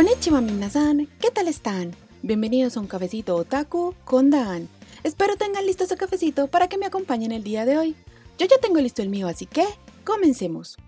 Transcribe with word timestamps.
Konnichiwa 0.00 0.40
minasan, 0.40 1.08
¿qué 1.20 1.30
tal 1.30 1.46
están? 1.46 1.94
Bienvenidos 2.22 2.74
a 2.74 2.80
un 2.80 2.86
cafecito 2.86 3.36
otaku 3.36 3.94
con 4.06 4.30
Dan. 4.30 4.66
Espero 5.02 5.36
tengan 5.36 5.66
listo 5.66 5.84
su 5.84 5.94
cafecito 5.94 6.46
para 6.46 6.68
que 6.68 6.78
me 6.78 6.86
acompañen 6.86 7.32
el 7.32 7.44
día 7.44 7.66
de 7.66 7.76
hoy. 7.76 7.94
Yo 8.38 8.46
ya 8.46 8.56
tengo 8.62 8.80
listo 8.80 9.02
el 9.02 9.10
mío, 9.10 9.28
así 9.28 9.44
que 9.44 9.66
comencemos. 10.04 10.78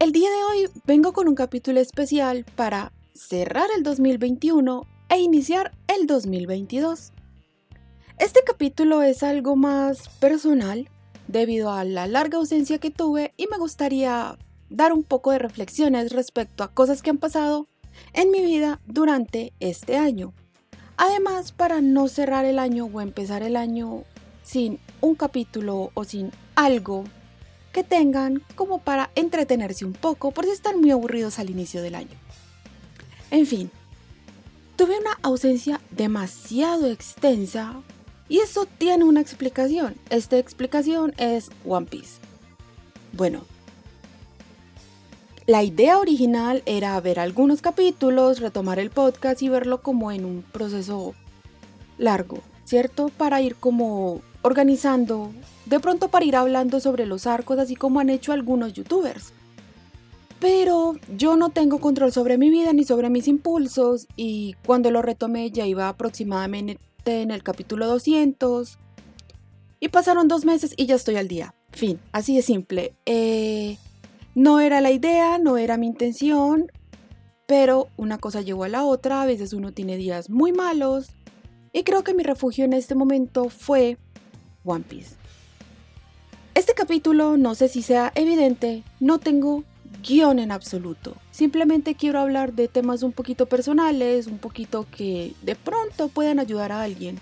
El 0.00 0.10
día 0.10 0.28
de 0.28 0.42
hoy 0.42 0.70
vengo 0.84 1.12
con 1.12 1.28
un 1.28 1.36
capítulo 1.36 1.78
especial 1.78 2.44
para 2.56 2.92
cerrar 3.14 3.68
el 3.76 3.84
2021 3.84 4.88
e 5.08 5.20
iniciar 5.20 5.70
el 5.86 6.08
2022. 6.08 7.12
Este 8.18 8.40
capítulo 8.44 9.02
es 9.02 9.22
algo 9.22 9.54
más 9.54 10.08
personal 10.18 10.90
debido 11.28 11.70
a 11.70 11.84
la 11.84 12.08
larga 12.08 12.38
ausencia 12.38 12.78
que 12.78 12.90
tuve 12.90 13.34
y 13.36 13.46
me 13.46 13.56
gustaría 13.56 14.36
dar 14.68 14.92
un 14.92 15.04
poco 15.04 15.30
de 15.30 15.38
reflexiones 15.38 16.10
respecto 16.10 16.64
a 16.64 16.72
cosas 16.72 17.02
que 17.02 17.10
han 17.10 17.18
pasado 17.18 17.68
en 18.12 18.30
mi 18.30 18.44
vida 18.44 18.80
durante 18.86 19.52
este 19.60 19.96
año. 19.96 20.32
Además, 20.96 21.52
para 21.52 21.80
no 21.80 22.08
cerrar 22.08 22.44
el 22.44 22.58
año 22.58 22.86
o 22.86 23.00
empezar 23.00 23.42
el 23.42 23.56
año 23.56 24.04
sin 24.42 24.78
un 25.00 25.14
capítulo 25.14 25.90
o 25.94 26.04
sin 26.04 26.30
algo 26.54 27.04
que 27.72 27.84
tengan 27.84 28.42
como 28.54 28.78
para 28.78 29.10
entretenerse 29.14 29.84
un 29.84 29.92
poco 29.92 30.30
por 30.30 30.46
si 30.46 30.52
están 30.52 30.80
muy 30.80 30.90
aburridos 30.90 31.38
al 31.38 31.50
inicio 31.50 31.82
del 31.82 31.94
año. 31.94 32.16
En 33.30 33.44
fin, 33.44 33.70
tuve 34.76 34.98
una 34.98 35.18
ausencia 35.22 35.80
demasiado 35.90 36.86
extensa 36.86 37.82
y 38.28 38.38
eso 38.38 38.66
tiene 38.78 39.04
una 39.04 39.20
explicación. 39.20 39.94
Esta 40.10 40.38
explicación 40.38 41.12
es 41.18 41.50
One 41.66 41.86
Piece. 41.86 42.20
Bueno, 43.12 43.44
la 45.46 45.62
idea 45.62 45.98
original 45.98 46.62
era 46.66 47.00
ver 47.00 47.20
algunos 47.20 47.62
capítulos, 47.62 48.40
retomar 48.40 48.78
el 48.80 48.90
podcast 48.90 49.42
y 49.42 49.48
verlo 49.48 49.80
como 49.80 50.10
en 50.10 50.24
un 50.24 50.42
proceso 50.42 51.14
largo, 51.98 52.38
¿cierto? 52.64 53.10
Para 53.16 53.40
ir 53.40 53.54
como 53.54 54.20
organizando, 54.42 55.30
de 55.66 55.78
pronto 55.78 56.08
para 56.08 56.24
ir 56.24 56.34
hablando 56.34 56.80
sobre 56.80 57.06
los 57.06 57.26
arcos, 57.28 57.58
así 57.58 57.76
como 57.76 58.00
han 58.00 58.10
hecho 58.10 58.32
algunos 58.32 58.72
youtubers. 58.72 59.32
Pero 60.40 60.96
yo 61.16 61.36
no 61.36 61.50
tengo 61.50 61.80
control 61.80 62.12
sobre 62.12 62.38
mi 62.38 62.50
vida 62.50 62.72
ni 62.72 62.84
sobre 62.84 63.08
mis 63.08 63.28
impulsos 63.28 64.06
y 64.16 64.54
cuando 64.66 64.90
lo 64.90 65.00
retomé 65.00 65.50
ya 65.50 65.64
iba 65.64 65.88
aproximadamente 65.88 66.80
en 67.06 67.30
el 67.30 67.42
capítulo 67.42 67.86
200 67.86 68.78
y 69.78 69.88
pasaron 69.88 70.28
dos 70.28 70.44
meses 70.44 70.74
y 70.76 70.86
ya 70.86 70.96
estoy 70.96 71.16
al 71.16 71.28
día. 71.28 71.54
Fin, 71.70 72.00
así 72.12 72.34
de 72.36 72.42
simple. 72.42 72.94
Eh, 73.06 73.78
no 74.36 74.60
era 74.60 74.82
la 74.82 74.90
idea, 74.90 75.38
no 75.38 75.56
era 75.56 75.78
mi 75.78 75.86
intención, 75.86 76.70
pero 77.46 77.88
una 77.96 78.18
cosa 78.18 78.42
llevó 78.42 78.64
a 78.64 78.68
la 78.68 78.84
otra, 78.84 79.22
a 79.22 79.26
veces 79.26 79.54
uno 79.54 79.72
tiene 79.72 79.96
días 79.96 80.28
muy 80.28 80.52
malos 80.52 81.08
y 81.72 81.84
creo 81.84 82.04
que 82.04 82.12
mi 82.12 82.22
refugio 82.22 82.66
en 82.66 82.74
este 82.74 82.94
momento 82.94 83.48
fue 83.48 83.96
One 84.62 84.84
Piece. 84.86 85.16
Este 86.54 86.74
capítulo, 86.74 87.38
no 87.38 87.54
sé 87.54 87.68
si 87.68 87.80
sea 87.80 88.12
evidente, 88.14 88.82
no 89.00 89.18
tengo 89.18 89.64
guion 90.06 90.38
en 90.38 90.52
absoluto. 90.52 91.16
Simplemente 91.30 91.94
quiero 91.94 92.20
hablar 92.20 92.52
de 92.52 92.68
temas 92.68 93.02
un 93.02 93.12
poquito 93.12 93.46
personales, 93.46 94.26
un 94.26 94.36
poquito 94.36 94.86
que 94.94 95.32
de 95.40 95.56
pronto 95.56 96.08
puedan 96.08 96.40
ayudar 96.40 96.72
a 96.72 96.82
alguien. 96.82 97.18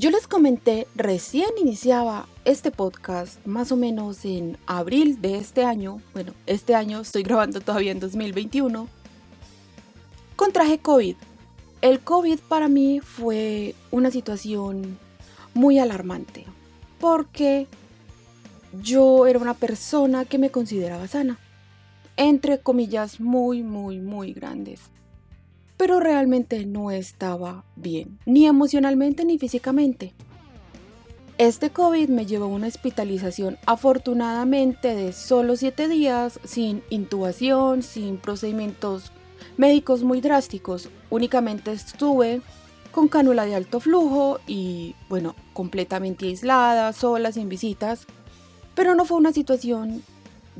Yo 0.00 0.08
les 0.08 0.26
comenté, 0.26 0.86
recién 0.94 1.50
iniciaba 1.60 2.26
este 2.46 2.70
podcast 2.70 3.46
más 3.46 3.70
o 3.70 3.76
menos 3.76 4.24
en 4.24 4.56
abril 4.66 5.20
de 5.20 5.36
este 5.36 5.62
año. 5.62 6.00
Bueno, 6.14 6.32
este 6.46 6.74
año 6.74 7.00
estoy 7.02 7.22
grabando 7.22 7.60
todavía 7.60 7.92
en 7.92 8.00
2021. 8.00 8.88
Contraje 10.36 10.78
COVID. 10.78 11.16
El 11.82 12.00
COVID 12.00 12.38
para 12.48 12.68
mí 12.68 13.00
fue 13.00 13.74
una 13.90 14.10
situación 14.10 14.98
muy 15.52 15.78
alarmante 15.78 16.46
porque 16.98 17.66
yo 18.82 19.26
era 19.26 19.38
una 19.38 19.52
persona 19.52 20.24
que 20.24 20.38
me 20.38 20.50
consideraba 20.50 21.08
sana. 21.08 21.38
Entre 22.16 22.58
comillas 22.60 23.20
muy, 23.20 23.62
muy, 23.62 23.98
muy 23.98 24.32
grandes 24.32 24.80
pero 25.80 25.98
realmente 25.98 26.66
no 26.66 26.90
estaba 26.90 27.64
bien, 27.74 28.18
ni 28.26 28.44
emocionalmente 28.44 29.24
ni 29.24 29.38
físicamente. 29.38 30.12
Este 31.38 31.70
COVID 31.70 32.10
me 32.10 32.26
llevó 32.26 32.44
a 32.44 32.48
una 32.48 32.66
hospitalización 32.66 33.56
afortunadamente 33.64 34.94
de 34.94 35.14
solo 35.14 35.56
7 35.56 35.88
días, 35.88 36.38
sin 36.44 36.82
intubación, 36.90 37.82
sin 37.82 38.18
procedimientos 38.18 39.10
médicos 39.56 40.02
muy 40.02 40.20
drásticos. 40.20 40.90
Únicamente 41.08 41.72
estuve 41.72 42.42
con 42.92 43.08
cánula 43.08 43.46
de 43.46 43.54
alto 43.54 43.80
flujo 43.80 44.38
y, 44.46 44.94
bueno, 45.08 45.34
completamente 45.54 46.26
aislada, 46.26 46.92
sola, 46.92 47.32
sin 47.32 47.48
visitas. 47.48 48.06
Pero 48.74 48.94
no 48.94 49.06
fue 49.06 49.16
una 49.16 49.32
situación, 49.32 50.02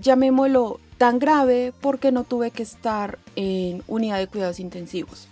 llamémoslo, 0.01 0.81
tan 1.01 1.19
grave 1.19 1.73
porque 1.81 2.13
no 2.13 2.25
tuve 2.25 2.51
que 2.51 2.63
estar 2.63 3.19
en 3.35 3.83
unidad 3.89 4.19
de 4.19 4.27
cuidados 4.27 4.61
intensivos. 4.61 5.29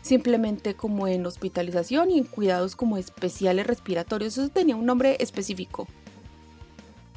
Simplemente 0.00 0.72
como 0.72 1.06
en 1.06 1.26
hospitalización 1.26 2.10
y 2.10 2.16
en 2.16 2.24
cuidados 2.24 2.76
como 2.76 2.96
especiales 2.96 3.66
respiratorios, 3.66 4.38
eso 4.38 4.48
tenía 4.48 4.74
un 4.74 4.86
nombre 4.86 5.18
específico. 5.20 5.86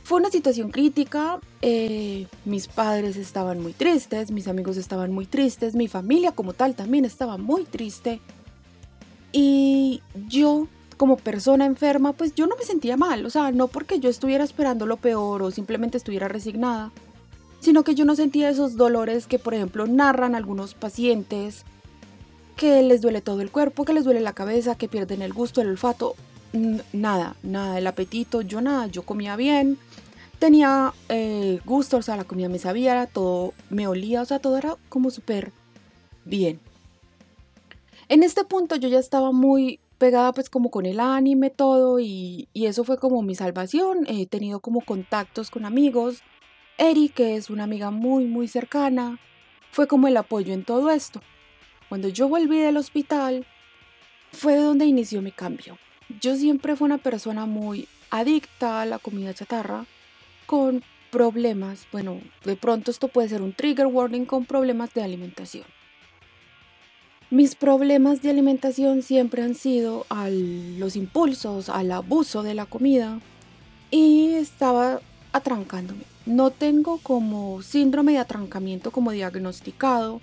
Fue 0.03 0.19
una 0.19 0.29
situación 0.29 0.71
crítica, 0.71 1.39
eh, 1.61 2.27
mis 2.43 2.67
padres 2.67 3.15
estaban 3.15 3.61
muy 3.61 3.71
tristes, 3.71 4.29
mis 4.29 4.49
amigos 4.49 4.75
estaban 4.75 5.13
muy 5.13 5.25
tristes, 5.25 5.73
mi 5.73 5.87
familia 5.87 6.33
como 6.33 6.51
tal 6.51 6.75
también 6.75 7.05
estaba 7.05 7.37
muy 7.37 7.63
triste. 7.63 8.19
Y 9.31 10.01
yo 10.27 10.67
como 10.97 11.15
persona 11.15 11.63
enferma, 11.63 12.11
pues 12.11 12.35
yo 12.35 12.45
no 12.45 12.57
me 12.57 12.65
sentía 12.65 12.97
mal, 12.97 13.25
o 13.25 13.29
sea, 13.29 13.53
no 13.53 13.69
porque 13.69 14.01
yo 14.01 14.09
estuviera 14.09 14.43
esperando 14.43 14.85
lo 14.85 14.97
peor 14.97 15.41
o 15.43 15.49
simplemente 15.51 15.97
estuviera 15.97 16.27
resignada, 16.27 16.91
sino 17.59 17.83
que 17.83 17.95
yo 17.95 18.05
no 18.05 18.15
sentía 18.15 18.49
esos 18.49 18.75
dolores 18.75 19.27
que, 19.27 19.39
por 19.39 19.53
ejemplo, 19.53 19.87
narran 19.87 20.35
algunos 20.35 20.73
pacientes, 20.73 21.63
que 22.55 22.81
les 22.83 23.01
duele 23.01 23.21
todo 23.21 23.41
el 23.41 23.51
cuerpo, 23.51 23.85
que 23.85 23.93
les 23.93 24.05
duele 24.05 24.21
la 24.21 24.33
cabeza, 24.33 24.75
que 24.75 24.87
pierden 24.87 25.21
el 25.21 25.33
gusto, 25.33 25.61
el 25.61 25.69
olfato, 25.69 26.15
nada, 26.93 27.35
nada, 27.43 27.77
el 27.77 27.87
apetito, 27.87 28.41
yo 28.41 28.61
nada, 28.61 28.87
yo 28.87 29.03
comía 29.03 29.35
bien, 29.35 29.77
tenía 30.39 30.93
eh, 31.09 31.59
gusto, 31.65 31.97
o 31.97 32.01
sea, 32.01 32.15
la 32.15 32.23
comida 32.23 32.49
me 32.49 32.59
sabía, 32.59 33.07
todo 33.07 33.53
me 33.69 33.87
olía, 33.87 34.21
o 34.21 34.25
sea, 34.25 34.39
todo 34.39 34.57
era 34.57 34.77
como 34.89 35.09
súper 35.11 35.51
bien. 36.23 36.59
En 38.07 38.23
este 38.23 38.43
punto 38.43 38.75
yo 38.75 38.87
ya 38.87 38.99
estaba 38.99 39.31
muy 39.31 39.79
pegada 39.97 40.33
pues 40.33 40.49
como 40.49 40.69
con 40.69 40.85
el 40.85 40.99
anime, 40.99 41.49
todo, 41.49 41.99
y, 41.99 42.47
y 42.53 42.67
eso 42.67 42.83
fue 42.83 42.97
como 42.97 43.21
mi 43.21 43.35
salvación, 43.35 44.05
he 44.07 44.25
tenido 44.27 44.59
como 44.59 44.81
contactos 44.81 45.49
con 45.49 45.65
amigos, 45.65 46.21
Eri, 46.77 47.09
que 47.09 47.35
es 47.35 47.49
una 47.49 47.63
amiga 47.63 47.89
muy, 47.89 48.25
muy 48.25 48.47
cercana, 48.47 49.17
fue 49.71 49.87
como 49.87 50.07
el 50.07 50.17
apoyo 50.17 50.53
en 50.53 50.63
todo 50.63 50.91
esto. 50.91 51.21
Cuando 51.87 52.09
yo 52.09 52.27
volví 52.27 52.59
del 52.59 52.77
hospital, 52.77 53.45
fue 54.33 54.57
donde 54.57 54.85
inició 54.85 55.21
mi 55.21 55.31
cambio. 55.31 55.77
Yo 56.19 56.35
siempre 56.35 56.75
fui 56.75 56.85
una 56.85 56.97
persona 56.97 57.45
muy 57.45 57.87
adicta 58.09 58.81
a 58.81 58.85
la 58.85 58.99
comida 58.99 59.33
chatarra, 59.33 59.85
con 60.45 60.83
problemas, 61.11 61.87
bueno, 61.93 62.19
de 62.43 62.57
pronto 62.57 62.91
esto 62.91 63.07
puede 63.07 63.29
ser 63.29 63.41
un 63.41 63.53
trigger 63.53 63.87
warning 63.87 64.25
con 64.25 64.45
problemas 64.45 64.93
de 64.93 65.01
alimentación. 65.01 65.63
Mis 67.29 67.55
problemas 67.55 68.21
de 68.21 68.29
alimentación 68.29 69.01
siempre 69.01 69.41
han 69.41 69.55
sido 69.55 70.05
a 70.09 70.29
los 70.29 70.95
impulsos, 70.95 71.69
al 71.69 71.91
abuso 71.91 72.43
de 72.43 72.53
la 72.53 72.65
comida 72.65 73.19
y 73.91 74.33
estaba 74.33 74.99
atrancándome. 75.31 76.14
No 76.25 76.49
tengo 76.49 76.97
como 76.99 77.61
síndrome 77.61 78.13
de 78.13 78.19
atrancamiento 78.19 78.91
como 78.91 79.11
diagnosticado, 79.11 80.21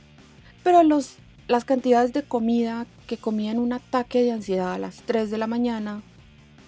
pero 0.64 0.82
las 0.82 1.64
cantidades 1.64 2.12
de 2.12 2.24
comida 2.24 2.86
que 3.06 3.18
comía 3.18 3.52
en 3.52 3.58
un 3.58 3.72
ataque 3.72 4.22
de 4.22 4.32
ansiedad 4.32 4.72
a 4.72 4.78
las 4.78 5.02
3 5.02 5.30
de 5.30 5.38
la 5.38 5.46
mañana 5.46 6.02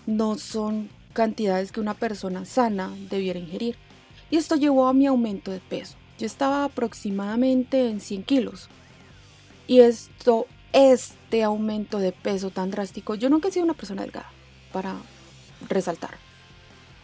no 0.07 0.37
son 0.39 0.89
cantidades 1.13 1.73
que 1.73 1.81
una 1.81 1.95
persona 1.95 2.45
sana 2.45 2.95
debiera 3.11 3.39
ingerir. 3.39 3.77
Y 4.31 4.37
esto 4.37 4.57
llevó 4.57 4.87
a 4.87 4.93
mi 4.93 5.07
aumento 5.07 5.51
de 5.51 5.61
peso. 5.61 5.97
Yo 6.19 6.27
estaba 6.27 6.65
aproximadamente 6.65 7.89
en 7.89 8.01
100 8.01 8.23
kilos. 8.25 8.69
Y 9.67 9.81
esto, 9.81 10.47
este 10.73 11.43
aumento 11.43 11.99
de 11.99 12.13
peso 12.13 12.51
tan 12.51 12.71
drástico, 12.71 13.15
yo 13.15 13.31
nunca 13.31 13.49
he 13.49 13.53
sido 13.53 13.65
una 13.65 13.75
persona 13.75 14.03
delgada, 14.03 14.31
para 14.73 14.95
resaltar. 15.69 16.19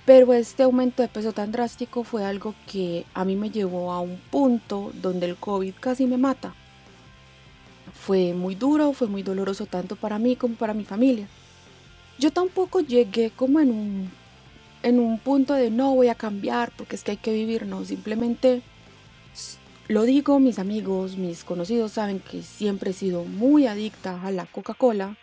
Pero 0.07 0.33
este 0.33 0.63
aumento 0.63 1.03
de 1.03 1.09
peso 1.09 1.33
tan 1.33 1.53
drástico 1.53 2.05
fue 2.05 2.25
algo 2.25 2.55
que 2.71 3.05
a 3.15 3.25
mí 3.25 3.37
me 3.37 3.51
llevó 3.51 3.93
a 3.93 4.01
un 4.01 4.19
punto 4.31 4.93
donde 4.95 5.27
el 5.27 5.37
COVID 5.37 5.75
casi 5.79 6.07
me 6.07 6.17
mata. 6.17 6.55
Fue 7.93 8.33
muy 8.33 8.55
duro, 8.55 8.93
fue 8.93 9.09
muy 9.09 9.23
doloroso 9.23 9.67
tanto 9.67 9.97
para 9.97 10.19
mí 10.19 10.37
como 10.37 10.55
para 10.55 10.75
mi 10.75 10.85
familia. 10.85 11.29
Yo 12.19 12.33
tampoco 12.33 12.81
llegué 12.81 13.31
como 13.31 13.61
en 13.61 13.71
un, 13.71 14.11
en 14.83 14.99
un 14.99 15.19
punto 15.19 15.55
de 15.55 15.71
no 15.71 15.95
voy 15.95 16.09
a 16.09 16.15
cambiar 16.15 16.73
porque 16.77 16.97
es 16.97 17.05
que 17.05 17.13
hay 17.13 17.17
que 17.17 17.33
vivir, 17.33 17.67
no, 17.67 17.85
simplemente 17.85 18.63
lo 19.91 20.05
digo, 20.05 20.39
mis 20.39 20.61
amigos, 20.61 21.17
mis 21.17 21.43
conocidos 21.43 21.91
saben 21.91 22.21
que 22.21 22.43
siempre 22.43 22.93
he 22.93 22.95
sido 22.95 23.25
muy 23.25 23.67
adicta 23.67 24.23
a 24.23 24.31
la 24.31 24.47
Coca-Cola. 24.47 25.17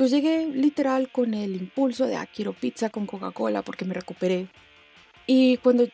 Yo 0.00 0.06
llegué 0.06 0.46
literal 0.46 1.10
con 1.12 1.34
el 1.34 1.56
impulso 1.56 2.06
de, 2.06 2.16
ah, 2.16 2.26
quiero 2.26 2.54
pizza 2.54 2.88
con 2.88 3.04
Coca-Cola 3.04 3.60
porque 3.60 3.84
me 3.84 3.92
recuperé. 3.92 4.48
Y 5.26 5.58
cuando 5.58 5.86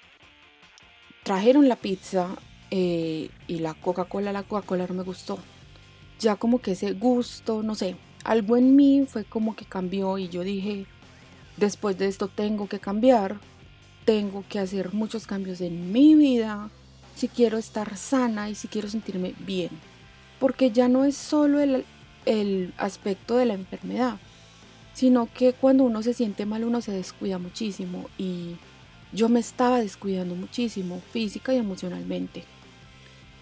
trajeron 1.24 1.68
la 1.68 1.74
pizza 1.74 2.28
eh, 2.70 3.30
y 3.48 3.58
la 3.58 3.74
Coca-Cola, 3.74 4.30
la 4.30 4.44
Coca-Cola 4.44 4.86
no 4.86 4.94
me 4.94 5.02
gustó. 5.02 5.40
Ya 6.20 6.36
como 6.36 6.60
que 6.60 6.70
ese 6.70 6.92
gusto, 6.92 7.64
no 7.64 7.74
sé, 7.74 7.96
algo 8.22 8.56
en 8.56 8.76
mí 8.76 9.06
fue 9.08 9.24
como 9.24 9.56
que 9.56 9.64
cambió 9.64 10.18
y 10.18 10.28
yo 10.28 10.44
dije, 10.44 10.86
después 11.56 11.98
de 11.98 12.06
esto 12.06 12.28
tengo 12.28 12.68
que 12.68 12.78
cambiar, 12.78 13.40
tengo 14.04 14.44
que 14.48 14.60
hacer 14.60 14.94
muchos 14.94 15.26
cambios 15.26 15.60
en 15.60 15.90
mi 15.90 16.14
vida 16.14 16.70
si 17.16 17.26
quiero 17.26 17.58
estar 17.58 17.96
sana 17.96 18.50
y 18.50 18.54
si 18.54 18.68
quiero 18.68 18.88
sentirme 18.88 19.34
bien. 19.40 19.70
Porque 20.38 20.70
ya 20.70 20.86
no 20.86 21.04
es 21.04 21.16
solo 21.16 21.58
el, 21.58 21.84
el 22.26 22.74
aspecto 22.76 23.36
de 23.36 23.46
la 23.46 23.54
enfermedad, 23.54 24.18
sino 24.92 25.28
que 25.32 25.52
cuando 25.52 25.84
uno 25.84 26.02
se 26.02 26.14
siente 26.14 26.46
mal 26.46 26.64
uno 26.64 26.80
se 26.80 26.92
descuida 26.92 27.38
muchísimo 27.38 28.08
y 28.18 28.56
yo 29.12 29.28
me 29.28 29.40
estaba 29.40 29.80
descuidando 29.80 30.34
muchísimo 30.34 31.00
física 31.12 31.54
y 31.54 31.58
emocionalmente. 31.58 32.44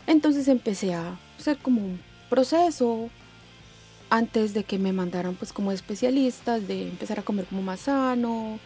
Entonces 0.07 0.49
empecé 0.49 0.95
a 0.95 1.19
hacer 1.39 1.59
como 1.59 1.85
un 1.85 2.01
proceso 2.29 3.09
antes 4.11 4.55
de 4.55 4.65
que 4.65 4.79
me 4.79 4.93
mandaran 4.93 5.35
pues 5.35 5.53
como 5.53 5.73
especialistas 5.73 6.69
de 6.69 6.89
empezar 6.89 7.19
a 7.19 7.23
comer 7.23 7.47
como 7.47 7.63
más 7.63 7.81
sano, 7.81 8.59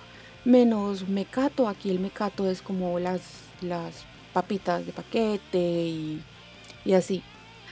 menos 0.44 1.08
mecato. 1.08 1.68
Aquí 1.68 1.90
el 1.90 2.00
mecato 2.00 2.50
es 2.50 2.60
como 2.60 2.98
las, 2.98 3.22
las 3.60 4.04
papitas 4.32 4.84
de 4.84 4.92
paquete 4.92 5.58
y, 5.58 6.22
y 6.84 6.92
así. 6.92 7.22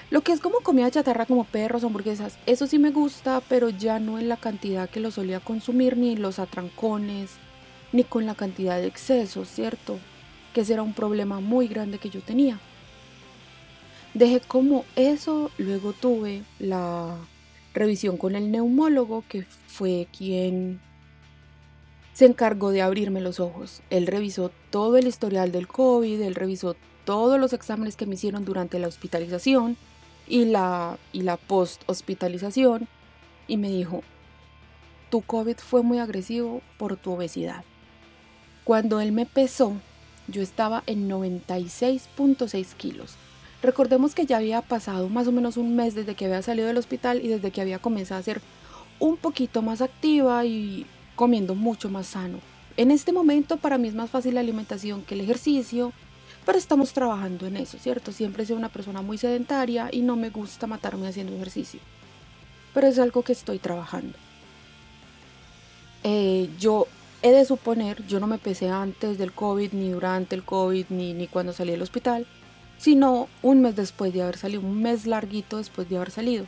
Lo 0.09 0.21
que 0.21 0.33
es 0.33 0.41
como 0.41 0.61
comida 0.61 0.91
chatarra 0.91 1.27
como 1.27 1.45
perros, 1.45 1.83
hamburguesas, 1.83 2.39
eso 2.47 2.69
sí 2.69 2.79
me 2.79 2.93
gusta, 2.93 3.43
pero 3.49 3.71
ya 3.71 3.99
no 3.99 4.21
en 4.21 4.29
la 4.29 4.37
cantidad 4.37 4.89
que 4.89 5.01
lo 5.01 5.11
solía 5.11 5.41
consumir, 5.41 5.97
ni 5.97 6.15
los 6.15 6.39
atrancones, 6.39 7.33
ni 7.93 8.05
con 8.05 8.25
la 8.25 8.37
cantidad 8.37 8.81
de 8.81 8.87
excesos, 8.87 9.49
¿cierto? 9.49 9.99
Que 10.55 10.61
ese 10.61 10.75
era 10.75 10.83
un 10.83 10.93
problema 10.93 11.41
muy 11.41 11.67
grande 11.67 11.99
que 11.99 12.09
yo 12.09 12.21
tenía. 12.21 12.61
Dejé 14.15 14.41
como 14.41 14.85
eso, 14.95 15.51
luego 15.59 15.93
tuve 15.93 16.45
la 16.61 17.17
revisión 17.75 18.17
con 18.17 18.37
el 18.37 18.53
neumólogo, 18.53 19.25
que 19.29 19.43
fue 19.67 20.07
quien 20.17 20.81
se 22.13 22.27
encargó 22.27 22.71
de 22.71 22.81
abrirme 22.81 23.21
los 23.21 23.41
ojos. 23.41 23.83
Él 23.91 24.07
revisó 24.07 24.53
todo 24.71 24.97
el 24.99 25.09
historial 25.09 25.51
del 25.51 25.67
COVID, 25.67 26.21
él 26.23 26.37
revisó 26.37 26.77
todos 27.05 27.41
los 27.41 27.53
exámenes 27.53 27.97
que 27.97 28.07
me 28.07 28.15
hicieron 28.15 28.45
durante 28.45 28.79
la 28.79 28.89
hospitalización 28.89 29.77
y 30.29 30.45
la, 30.45 30.99
y 31.13 31.23
la 31.23 31.37
post-hospitalización 31.37 32.89
y 33.47 33.57
me 33.57 33.71
dijo, 33.71 34.03
tu 35.11 35.23
COVID 35.23 35.57
fue 35.59 35.83
muy 35.83 35.99
agresivo 35.99 36.63
por 36.79 36.97
tu 36.97 37.13
obesidad. 37.13 37.65
Cuando 38.65 39.01
él 39.01 39.13
me 39.13 39.27
pesó, 39.27 39.75
yo 40.29 40.43
estaba 40.43 40.83
en 40.87 41.09
96.6 41.09 42.75
kilos. 42.75 43.15
Recordemos 43.63 44.15
que 44.15 44.27
ya 44.27 44.39
había 44.39 44.63
pasado 44.63 45.09
más 45.09 45.27
o 45.29 45.33
menos 45.33 45.57
un 45.57 45.77
mes 45.77 45.95
desde 45.95 46.15
que 46.15 46.27
había 46.27 46.43
salido 46.43 46.67
del 46.67 46.77
hospital 46.77 47.25
y 47.25 47.29
desde 47.29 47.51
que 47.51 47.61
había 47.61 47.79
comenzado 47.79 48.21
a 48.21 48.25
ser 48.25 48.41
un 48.99 49.17
poquito 49.17 49.63
más 49.63 49.83
activa 49.83 50.45
y 50.45 50.87
comiendo 51.15 51.55
mucho 51.55 51.89
más 51.89 52.09
sano. 52.09 52.39
En 52.77 52.91
este 52.91 53.13
momento 53.13 53.57
para 53.57 53.79
mí 53.79 53.89
es 53.89 53.95
más 53.95 54.11
fácil 54.11 54.35
la 54.35 54.41
alimentación 54.41 55.03
que 55.03 55.15
el 55.15 55.23
ejercicio, 55.23 55.93
pero 56.47 56.57
estamos 56.57 56.95
trabajando 56.95 57.47
en 57.47 57.59
eso, 57.59 57.77
¿cierto? 57.79 58.13
Siempre 58.13 58.43
he 58.43 58.47
sido 58.47 58.59
una 58.59 58.71
persona 58.71 59.03
muy 59.03 59.19
sedentaria 59.19 59.91
y 59.93 60.01
no 60.01 60.17
me 60.17 60.31
gusta 60.31 60.67
matarme 60.67 61.09
haciendo 61.09 61.35
ejercicio, 61.35 61.81
pero 62.73 62.87
es 62.87 62.99
algo 62.99 63.23
que 63.23 63.33
estoy 63.33 63.59
trabajando. 63.59 64.17
Eh, 66.05 66.49
yo 66.59 66.87
he 67.21 67.33
de 67.33 67.45
suponer, 67.45 68.07
yo 68.07 68.21
no 68.21 68.29
me 68.29 68.39
pesé 68.39 68.71
antes 68.71 69.19
del 69.19 69.33
COVID, 69.33 69.73
ni 69.73 69.91
durante 69.91 70.35
el 70.35 70.45
COVID, 70.45 70.87
ni, 70.89 71.13
ni 71.13 71.27
cuando 71.27 71.53
salí 71.53 71.73
del 71.73 71.83
hospital, 71.83 72.27
sino 72.79 73.29
un 73.43 73.61
mes 73.61 73.77
después 73.77 74.15
de 74.15 74.23
haber 74.23 74.39
salido, 74.39 74.63
un 74.63 74.81
mes 74.81 75.05
larguito 75.05 75.59
después 75.59 75.89
de 75.89 75.97
haber 75.97 76.13
salido. 76.13 76.47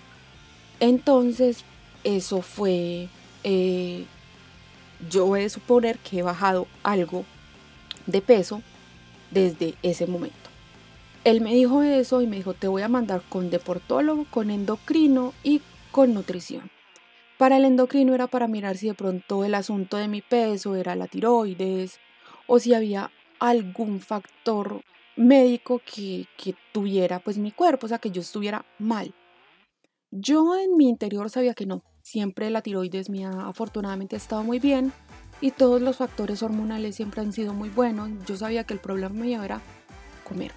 Entonces, 0.80 1.64
eso 2.04 2.40
fue 2.40 3.08
eh, 3.44 4.04
yo 5.10 5.26
voy 5.26 5.44
a 5.44 5.48
suponer 5.48 5.98
que 5.98 6.18
he 6.18 6.22
bajado 6.22 6.66
algo 6.82 7.24
de 8.06 8.20
peso 8.20 8.62
desde 9.30 9.74
ese 9.82 10.06
momento. 10.06 10.36
Él 11.24 11.40
me 11.40 11.54
dijo 11.54 11.82
eso 11.82 12.22
y 12.22 12.26
me 12.26 12.36
dijo, 12.36 12.54
te 12.54 12.68
voy 12.68 12.82
a 12.82 12.88
mandar 12.88 13.22
con 13.28 13.50
deportólogo, 13.50 14.26
con 14.30 14.50
endocrino 14.50 15.34
y 15.42 15.60
con 15.90 16.14
nutrición. 16.14 16.70
Para 17.36 17.56
el 17.56 17.64
endocrino 17.64 18.14
era 18.14 18.26
para 18.26 18.48
mirar 18.48 18.76
si 18.76 18.88
de 18.88 18.94
pronto 18.94 19.44
el 19.44 19.54
asunto 19.54 19.96
de 19.96 20.08
mi 20.08 20.22
peso 20.22 20.74
era 20.74 20.96
la 20.96 21.06
tiroides 21.06 21.98
o 22.46 22.58
si 22.58 22.74
había 22.74 23.10
algún 23.38 24.00
factor 24.00 24.82
médico 25.16 25.80
que, 25.84 26.26
que 26.36 26.54
tuviera 26.72 27.18
pues 27.20 27.38
mi 27.38 27.52
cuerpo, 27.52 27.86
o 27.86 27.88
sea, 27.88 27.98
que 27.98 28.10
yo 28.10 28.20
estuviera 28.22 28.64
mal. 28.78 29.14
Yo 30.10 30.56
en 30.56 30.76
mi 30.76 30.88
interior 30.88 31.28
sabía 31.30 31.54
que 31.54 31.66
no, 31.66 31.82
Siempre 32.08 32.48
la 32.48 32.62
tiroides 32.62 33.10
mía 33.10 33.30
afortunadamente 33.44 34.16
estado 34.16 34.42
muy 34.42 34.58
bien 34.58 34.94
y 35.40 35.52
todos 35.52 35.80
los 35.80 35.96
factores 35.96 36.42
hormonales 36.42 36.96
siempre 36.96 37.20
han 37.20 37.32
sido 37.32 37.54
muy 37.54 37.68
buenos. 37.68 38.10
Yo 38.26 38.36
sabía 38.36 38.64
que 38.64 38.74
el 38.74 38.80
problema 38.80 39.14
mío 39.14 39.42
era 39.42 39.60
comer. 40.24 40.52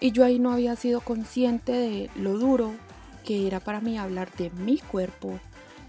Y 0.00 0.12
yo 0.12 0.24
ahí 0.24 0.38
no 0.38 0.52
había 0.52 0.76
sido 0.76 1.00
consciente 1.00 1.72
de 1.72 2.10
lo 2.16 2.38
duro 2.38 2.72
que 3.24 3.46
era 3.46 3.60
para 3.60 3.80
mí 3.80 3.98
hablar 3.98 4.30
de 4.36 4.50
mi 4.50 4.78
cuerpo, 4.78 5.40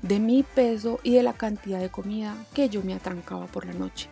de 0.02 0.20
mi 0.20 0.44
peso 0.44 1.00
y 1.04 1.14
de 1.14 1.24
la 1.24 1.34
cantidad 1.34 1.80
de 1.80 1.90
comida 1.90 2.36
que 2.54 2.70
yo 2.70 2.82
me 2.84 2.94
atrancaba 2.94 3.46
por 3.46 3.66
la 3.66 3.74
noche. 3.74 4.10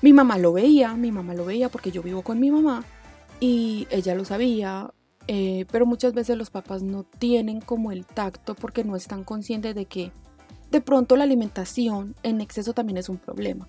Mi 0.00 0.12
mamá 0.12 0.38
lo 0.38 0.52
veía, 0.52 0.94
mi 0.94 1.10
mamá 1.10 1.34
lo 1.34 1.44
veía 1.44 1.68
porque 1.68 1.90
yo 1.90 2.02
vivo 2.02 2.22
con 2.22 2.38
mi 2.38 2.50
mamá 2.50 2.84
y 3.40 3.86
ella 3.90 4.14
lo 4.14 4.24
sabía, 4.24 4.92
eh, 5.26 5.66
pero 5.70 5.86
muchas 5.86 6.12
veces 6.14 6.36
los 6.36 6.50
papás 6.50 6.82
no 6.82 7.04
tienen 7.04 7.60
como 7.60 7.92
el 7.92 8.06
tacto 8.06 8.54
porque 8.54 8.84
no 8.84 8.96
están 8.96 9.24
conscientes 9.24 9.74
de 9.74 9.86
que 9.86 10.12
de 10.72 10.80
pronto 10.80 11.14
la 11.14 11.24
alimentación 11.24 12.16
en 12.24 12.40
exceso 12.40 12.72
también 12.72 12.96
es 12.98 13.08
un 13.08 13.18
problema. 13.18 13.68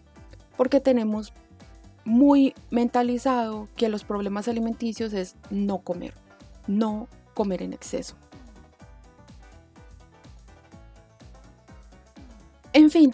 Porque 0.57 0.79
tenemos 0.79 1.33
muy 2.05 2.55
mentalizado 2.72 3.67
que 3.75 3.89
los 3.89 4.03
problemas 4.03 4.48
alimenticios 4.48 5.13
es 5.13 5.36
no 5.51 5.79
comer, 5.79 6.15
no 6.67 7.07
comer 7.36 7.62
en 7.62 7.74
exceso. 7.74 8.15
En 12.74 12.89
fin, 12.89 13.13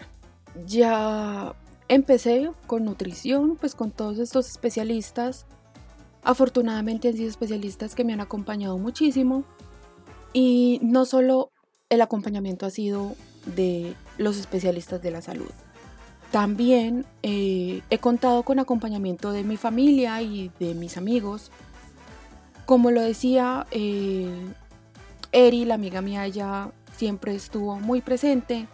ya 0.66 1.54
empecé 1.88 2.50
con 2.66 2.86
nutrición, 2.86 3.56
pues 3.56 3.74
con 3.74 3.90
todos 3.90 4.18
estos 4.18 4.48
especialistas 4.48 5.44
Afortunadamente 6.22 7.08
han 7.08 7.14
sido 7.14 7.30
especialistas 7.30 7.94
que 7.94 8.04
me 8.04 8.12
han 8.12 8.20
acompañado 8.20 8.76
muchísimo 8.76 9.44
y 10.32 10.78
no 10.82 11.06
solo 11.06 11.50
el 11.88 12.02
acompañamiento 12.02 12.66
ha 12.66 12.70
sido 12.70 13.14
de 13.46 13.94
los 14.18 14.36
especialistas 14.36 15.02
de 15.02 15.10
la 15.10 15.22
salud. 15.22 15.50
También 16.30 17.06
eh, 17.22 17.82
he 17.90 17.98
contado 17.98 18.42
con 18.44 18.58
acompañamiento 18.58 19.32
de 19.32 19.42
mi 19.42 19.56
familia 19.56 20.22
y 20.22 20.50
de 20.60 20.74
mis 20.74 20.96
amigos. 20.96 21.50
Como 22.66 22.90
lo 22.90 23.00
decía, 23.00 23.66
eh, 23.72 24.30
Eri, 25.32 25.64
la 25.64 25.74
amiga 25.74 26.02
mía, 26.02 26.26
ella 26.26 26.70
siempre 26.96 27.34
estuvo 27.34 27.80
muy 27.80 28.00
presente. 28.00 28.68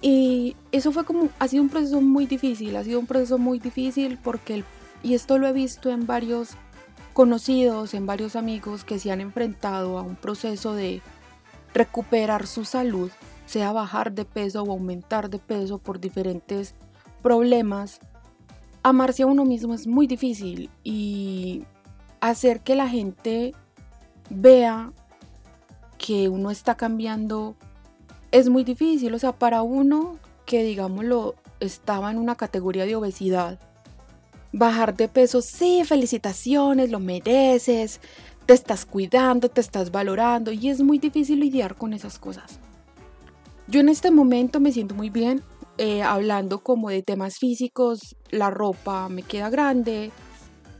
Y 0.00 0.56
eso 0.72 0.92
fue 0.92 1.04
como, 1.04 1.28
ha 1.38 1.48
sido 1.48 1.62
un 1.62 1.68
proceso 1.68 2.00
muy 2.00 2.24
difícil, 2.24 2.74
ha 2.76 2.84
sido 2.84 2.98
un 2.98 3.06
proceso 3.06 3.36
muy 3.36 3.58
difícil 3.58 4.18
porque 4.22 4.64
y 5.02 5.14
esto 5.14 5.38
lo 5.38 5.46
he 5.46 5.52
visto 5.52 5.90
en 5.90 6.06
varios 6.06 6.50
conocidos, 7.12 7.94
en 7.94 8.06
varios 8.06 8.36
amigos 8.36 8.84
que 8.84 8.98
se 8.98 9.10
han 9.10 9.20
enfrentado 9.20 9.98
a 9.98 10.02
un 10.02 10.16
proceso 10.16 10.74
de 10.74 11.00
recuperar 11.74 12.46
su 12.46 12.64
salud, 12.64 13.10
sea 13.50 13.72
bajar 13.72 14.12
de 14.12 14.24
peso 14.24 14.62
o 14.62 14.70
aumentar 14.70 15.28
de 15.28 15.40
peso 15.40 15.78
por 15.78 15.98
diferentes 15.98 16.74
problemas. 17.20 17.98
Amarse 18.84 19.24
a 19.24 19.26
uno 19.26 19.44
mismo 19.44 19.74
es 19.74 19.88
muy 19.88 20.06
difícil 20.06 20.70
y 20.84 21.64
hacer 22.20 22.60
que 22.60 22.76
la 22.76 22.88
gente 22.88 23.52
vea 24.30 24.92
que 25.98 26.28
uno 26.28 26.52
está 26.52 26.76
cambiando 26.76 27.56
es 28.30 28.48
muy 28.48 28.62
difícil. 28.62 29.12
O 29.14 29.18
sea, 29.18 29.32
para 29.32 29.62
uno 29.62 30.18
que 30.46 30.62
digámoslo 30.62 31.34
estaba 31.58 32.12
en 32.12 32.18
una 32.18 32.36
categoría 32.36 32.86
de 32.86 32.94
obesidad, 32.94 33.58
Bajar 34.52 34.96
de 34.96 35.06
peso, 35.06 35.42
sí, 35.42 35.84
felicitaciones, 35.84 36.90
lo 36.90 36.98
mereces, 36.98 38.00
te 38.46 38.54
estás 38.54 38.84
cuidando, 38.84 39.48
te 39.48 39.60
estás 39.60 39.92
valorando 39.92 40.50
y 40.50 40.68
es 40.68 40.82
muy 40.82 40.98
difícil 40.98 41.38
lidiar 41.38 41.76
con 41.76 41.92
esas 41.92 42.18
cosas. 42.18 42.58
Yo 43.70 43.78
en 43.78 43.88
este 43.88 44.10
momento 44.10 44.58
me 44.58 44.72
siento 44.72 44.96
muy 44.96 45.10
bien, 45.10 45.42
eh, 45.78 46.02
hablando 46.02 46.58
como 46.58 46.90
de 46.90 47.02
temas 47.02 47.38
físicos, 47.38 48.16
la 48.30 48.50
ropa 48.50 49.08
me 49.08 49.22
queda 49.22 49.48
grande, 49.50 50.10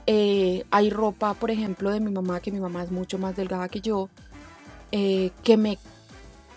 Eh, 0.07 0.65
hay 0.73 0.91
ropa, 0.91 1.35
por 1.35 1.53
ejemplo, 1.53 1.91
de 1.91 2.01
mi 2.01 2.11
mamá, 2.11 2.41
que 2.41 2.51
mi 2.51 2.59
mamá 2.59 2.83
es 2.83 2.91
mucho 2.91 3.17
más 3.19 3.37
delgada 3.37 3.69
que 3.69 3.81
yo, 3.81 4.09
eh, 4.91 5.31
que, 5.45 5.57
me, 5.57 5.79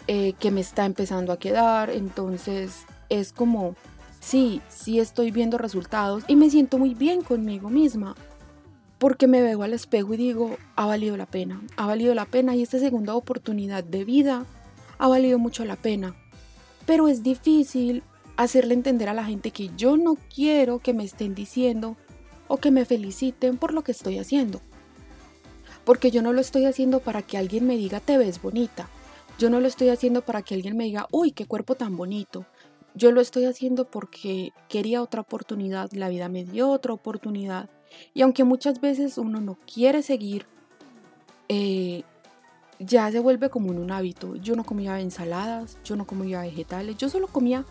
eh, 0.08 0.34
que 0.40 0.50
me 0.50 0.62
está 0.62 0.86
empezando 0.86 1.32
a 1.32 1.38
quedar. 1.38 1.92
Entonces 1.92 2.86
es 3.10 3.32
como, 3.32 3.76
sí, 4.20 4.62
sí 4.70 5.00
estoy 5.00 5.30
viendo 5.30 5.60
resultados 5.60 6.24
y 6.28 6.36
me 6.36 6.50
siento 6.50 6.80
muy 6.80 6.96
bien 6.96 7.22
conmigo 7.22 7.70
misma. 7.70 8.16
Porque 8.98 9.28
me 9.28 9.44
veo 9.44 9.62
al 9.62 9.74
espejo 9.74 10.14
y 10.16 10.18
digo, 10.18 10.58
ha 10.76 10.88
valido 10.88 11.16
la 11.16 11.28
pena, 11.28 11.62
ha 11.78 11.86
valido 11.86 12.16
la 12.16 12.26
pena 12.26 12.56
y 12.56 12.64
esta 12.64 12.80
segunda 12.80 13.14
oportunidad 13.14 13.84
de 13.84 14.04
vida 14.04 14.46
ha 14.98 15.08
valido 15.08 15.38
mucho 15.38 15.64
la 15.66 15.76
pena. 15.76 16.16
Pero 16.86 17.08
es 17.08 17.24
difícil 17.24 18.04
hacerle 18.36 18.74
entender 18.74 19.10
a 19.10 19.14
la 19.14 19.26
gente 19.26 19.52
que 19.52 19.70
yo 19.78 19.98
no 19.98 20.18
quiero 20.34 20.80
que 20.80 20.94
me 20.94 21.04
estén 21.04 21.36
diciendo 21.36 21.96
o 22.48 22.58
que 22.58 22.72
me 22.72 22.86
feliciten 22.86 23.58
por 23.58 23.74
lo 23.74 23.84
que 23.84 23.92
estoy 23.92 24.20
haciendo. 24.20 24.62
Porque 25.86 26.12
yo 26.12 26.22
no 26.22 26.34
lo 26.34 26.42
estoy 26.42 26.66
haciendo 26.66 27.00
para 27.00 27.22
que 27.22 27.38
alguien 27.38 27.68
me 27.68 27.78
diga 27.78 28.00
te 28.00 28.18
ves 28.18 28.42
bonita. 28.42 28.88
Yo 29.38 29.50
no 29.50 29.60
lo 29.60 29.68
estoy 29.68 29.90
haciendo 29.90 30.22
para 30.22 30.42
que 30.42 30.54
alguien 30.54 30.78
me 30.78 30.86
diga, 30.86 31.08
uy, 31.12 31.32
qué 31.32 31.46
cuerpo 31.46 31.76
tan 31.76 31.98
bonito. 31.98 32.46
Yo 32.96 33.12
lo 33.12 33.22
estoy 33.22 33.46
haciendo 33.46 33.86
porque 33.86 34.54
quería 34.70 35.02
otra 35.02 35.22
oportunidad, 35.22 35.92
la 35.94 36.10
vida 36.10 36.30
me 36.30 36.46
dio 36.46 36.70
otra 36.70 36.94
oportunidad. 36.94 37.70
Y 38.14 38.22
aunque 38.22 38.44
muchas 38.44 38.80
veces 38.80 39.18
uno 39.18 39.42
no 39.42 39.58
quiere 39.66 40.04
seguir, 40.04 40.46
eh, 41.50 42.04
ya 42.80 43.12
se 43.12 43.20
vuelve 43.20 43.50
como 43.50 43.70
un 43.70 43.92
hábito. 43.92 44.36
Yo 44.36 44.56
no 44.56 44.64
comía 44.64 45.00
ensaladas, 45.00 45.78
yo 45.84 45.96
no 45.96 46.06
comía 46.06 46.42
vegetales, 46.42 46.98
yo 46.98 47.10
solo 47.10 47.28
comía 47.28 47.66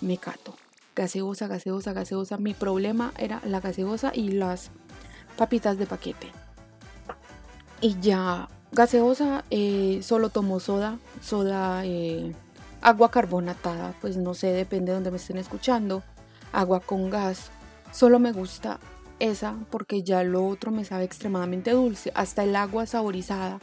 mecato. 0.00 0.54
Gaseosa, 0.94 1.46
gaseosa, 1.48 1.92
gaseosa. 1.92 2.36
Mi 2.38 2.54
problema 2.54 3.12
era 3.18 3.40
la 3.44 3.60
gaseosa 3.60 4.12
y 4.14 4.28
las 4.30 4.70
papitas 5.36 5.78
de 5.78 5.86
paquete. 5.86 6.30
Y 7.80 7.98
ya, 8.00 8.48
gaseosa, 8.72 9.44
eh, 9.50 10.00
solo 10.02 10.28
tomo 10.28 10.60
soda, 10.60 10.98
soda, 11.20 11.84
eh, 11.84 12.32
agua 12.80 13.10
carbonatada, 13.10 13.94
pues 14.00 14.16
no 14.16 14.34
sé, 14.34 14.48
depende 14.48 14.92
de 14.92 14.94
donde 14.94 15.10
me 15.10 15.16
estén 15.16 15.38
escuchando. 15.38 16.02
Agua 16.52 16.80
con 16.80 17.10
gas. 17.10 17.50
Solo 17.92 18.18
me 18.18 18.32
gusta 18.32 18.78
esa 19.18 19.56
porque 19.70 20.02
ya 20.02 20.22
lo 20.22 20.46
otro 20.46 20.70
me 20.70 20.84
sabe 20.84 21.04
extremadamente 21.04 21.72
dulce. 21.72 22.12
Hasta 22.14 22.44
el 22.44 22.54
agua 22.56 22.86
saborizada 22.86 23.58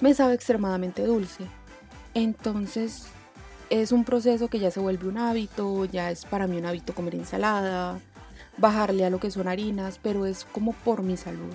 me 0.00 0.14
sabe 0.14 0.34
extremadamente 0.34 1.04
dulce. 1.04 1.46
Entonces 2.14 3.06
es 3.70 3.92
un 3.92 4.04
proceso 4.04 4.48
que 4.48 4.58
ya 4.58 4.70
se 4.70 4.80
vuelve 4.80 5.08
un 5.08 5.18
hábito, 5.18 5.84
ya 5.84 6.10
es 6.10 6.24
para 6.24 6.46
mí 6.46 6.56
un 6.56 6.66
hábito 6.66 6.94
comer 6.94 7.14
ensalada, 7.14 7.98
bajarle 8.58 9.04
a 9.04 9.10
lo 9.10 9.20
que 9.20 9.30
son 9.30 9.48
harinas, 9.48 9.98
pero 10.02 10.26
es 10.26 10.44
como 10.44 10.72
por 10.72 11.02
mi 11.02 11.16
salud. 11.16 11.52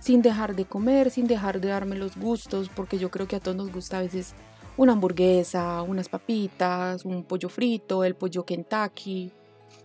Sin 0.00 0.22
dejar 0.22 0.54
de 0.54 0.66
comer, 0.66 1.10
sin 1.10 1.26
dejar 1.26 1.60
de 1.60 1.68
darme 1.68 1.96
los 1.96 2.16
gustos, 2.16 2.68
porque 2.68 2.98
yo 2.98 3.10
creo 3.10 3.26
que 3.26 3.36
a 3.36 3.40
todos 3.40 3.56
nos 3.56 3.72
gusta 3.72 3.98
a 3.98 4.02
veces 4.02 4.34
una 4.76 4.92
hamburguesa, 4.92 5.82
unas 5.82 6.08
papitas, 6.08 7.04
un 7.04 7.24
pollo 7.24 7.48
frito, 7.48 8.04
el 8.04 8.14
pollo 8.14 8.44
Kentucky. 8.44 9.32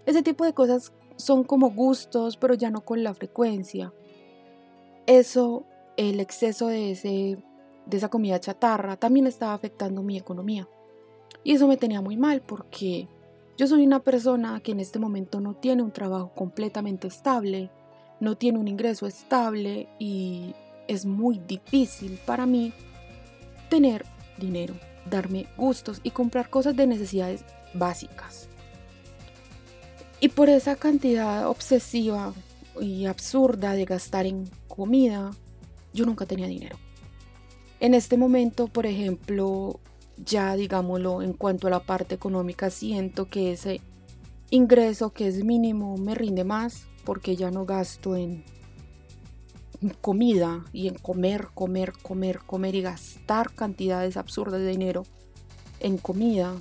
Ese 0.06 0.22
tipo 0.22 0.44
de 0.46 0.54
cosas 0.54 0.92
son 1.22 1.44
como 1.44 1.72
gustos, 1.72 2.38
pero 2.38 2.54
ya 2.54 2.70
no 2.70 2.82
con 2.82 3.04
la 3.04 3.14
frecuencia. 3.14 3.94
Eso, 5.06 5.66
el 5.98 6.20
exceso 6.20 6.68
de, 6.68 6.92
ese, 6.92 7.44
de 7.86 7.98
esa 7.98 8.10
comida 8.10 8.40
chatarra, 8.40 8.98
también 8.98 9.28
estaba 9.28 9.54
afectando 9.54 10.04
mi 10.04 10.18
economía. 10.18 10.68
Y 11.44 11.54
eso 11.54 11.68
me 11.68 11.78
tenía 11.78 12.02
muy 12.02 12.18
mal 12.18 12.42
porque 12.42 13.08
yo 13.58 13.68
soy 13.68 13.86
una 13.86 14.00
persona 14.00 14.60
que 14.62 14.72
en 14.72 14.80
este 14.80 15.00
momento 15.00 15.40
no 15.40 15.56
tiene 15.56 15.84
un 15.84 15.92
trabajo 15.92 16.32
completamente 16.36 17.08
estable, 17.08 17.70
no 18.20 18.36
tiene 18.36 18.60
un 18.60 18.68
ingreso 18.68 19.08
estable 19.08 19.88
y 20.00 20.54
es 20.88 21.06
muy 21.06 21.40
difícil 21.40 22.20
para 22.26 22.46
mí 22.46 22.74
tener 23.70 24.06
dinero, 24.38 24.76
darme 25.10 25.48
gustos 25.58 26.02
y 26.04 26.12
comprar 26.12 26.50
cosas 26.50 26.76
de 26.76 26.88
necesidades 26.88 27.46
básicas. 27.74 28.51
Y 30.22 30.30
por 30.30 30.50
esa 30.50 30.76
cantidad 30.76 31.48
obsesiva 31.48 32.34
y 32.80 33.06
absurda 33.06 33.74
de 33.74 33.86
gastar 33.86 34.28
en 34.28 34.50
comida, 34.68 35.32
yo 35.94 36.06
nunca 36.06 36.28
tenía 36.28 36.48
dinero. 36.48 36.78
En 37.80 37.96
este 37.96 38.18
momento, 38.18 38.68
por 38.68 38.86
ejemplo, 38.86 39.80
ya 40.24 40.56
digámoslo 40.56 41.24
en 41.24 41.34
cuanto 41.34 41.66
a 41.66 41.72
la 41.72 41.80
parte 41.80 42.14
económica, 42.14 42.70
siento 42.70 43.28
que 43.28 43.52
ese 43.52 43.82
ingreso 44.52 45.10
que 45.10 45.28
es 45.28 45.44
mínimo 45.44 45.98
me 45.98 46.14
rinde 46.14 46.44
más 46.44 46.86
porque 47.04 47.36
ya 47.36 47.50
no 47.50 47.66
gasto 47.66 48.16
en 48.16 48.44
comida 50.02 50.66
y 50.72 50.88
en 50.88 50.96
comer, 50.96 51.48
comer, 51.56 51.94
comer, 52.04 52.40
comer 52.46 52.76
y 52.76 52.82
gastar 52.82 53.52
cantidades 53.54 54.18
absurdas 54.18 54.62
de 54.62 54.68
dinero 54.68 55.04
en 55.80 55.98
comida. 55.98 56.54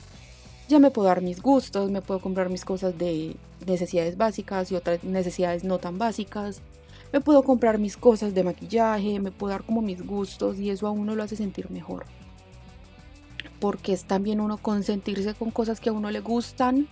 Ya 0.70 0.78
me 0.78 0.92
puedo 0.92 1.08
dar 1.08 1.20
mis 1.20 1.42
gustos, 1.42 1.90
me 1.90 2.00
puedo 2.00 2.20
comprar 2.20 2.48
mis 2.48 2.64
cosas 2.64 2.96
de 2.96 3.34
necesidades 3.66 4.16
básicas 4.16 4.70
y 4.70 4.76
otras 4.76 5.02
necesidades 5.02 5.64
no 5.64 5.78
tan 5.78 5.98
básicas. 5.98 6.62
Me 7.12 7.20
puedo 7.20 7.42
comprar 7.42 7.78
mis 7.78 7.96
cosas 7.96 8.34
de 8.34 8.44
maquillaje, 8.44 9.18
me 9.18 9.32
puedo 9.32 9.50
dar 9.50 9.64
como 9.64 9.82
mis 9.82 10.06
gustos 10.06 10.60
y 10.60 10.70
eso 10.70 10.86
a 10.86 10.92
uno 10.92 11.16
lo 11.16 11.24
hace 11.24 11.34
sentir 11.34 11.70
mejor 11.70 12.06
porque 13.60 13.92
es 13.92 14.04
también 14.04 14.40
uno 14.40 14.58
consentirse 14.58 15.34
con 15.34 15.50
cosas 15.50 15.80
que 15.80 15.90
a 15.90 15.92
uno 15.92 16.10
le 16.10 16.20
gustan, 16.20 16.88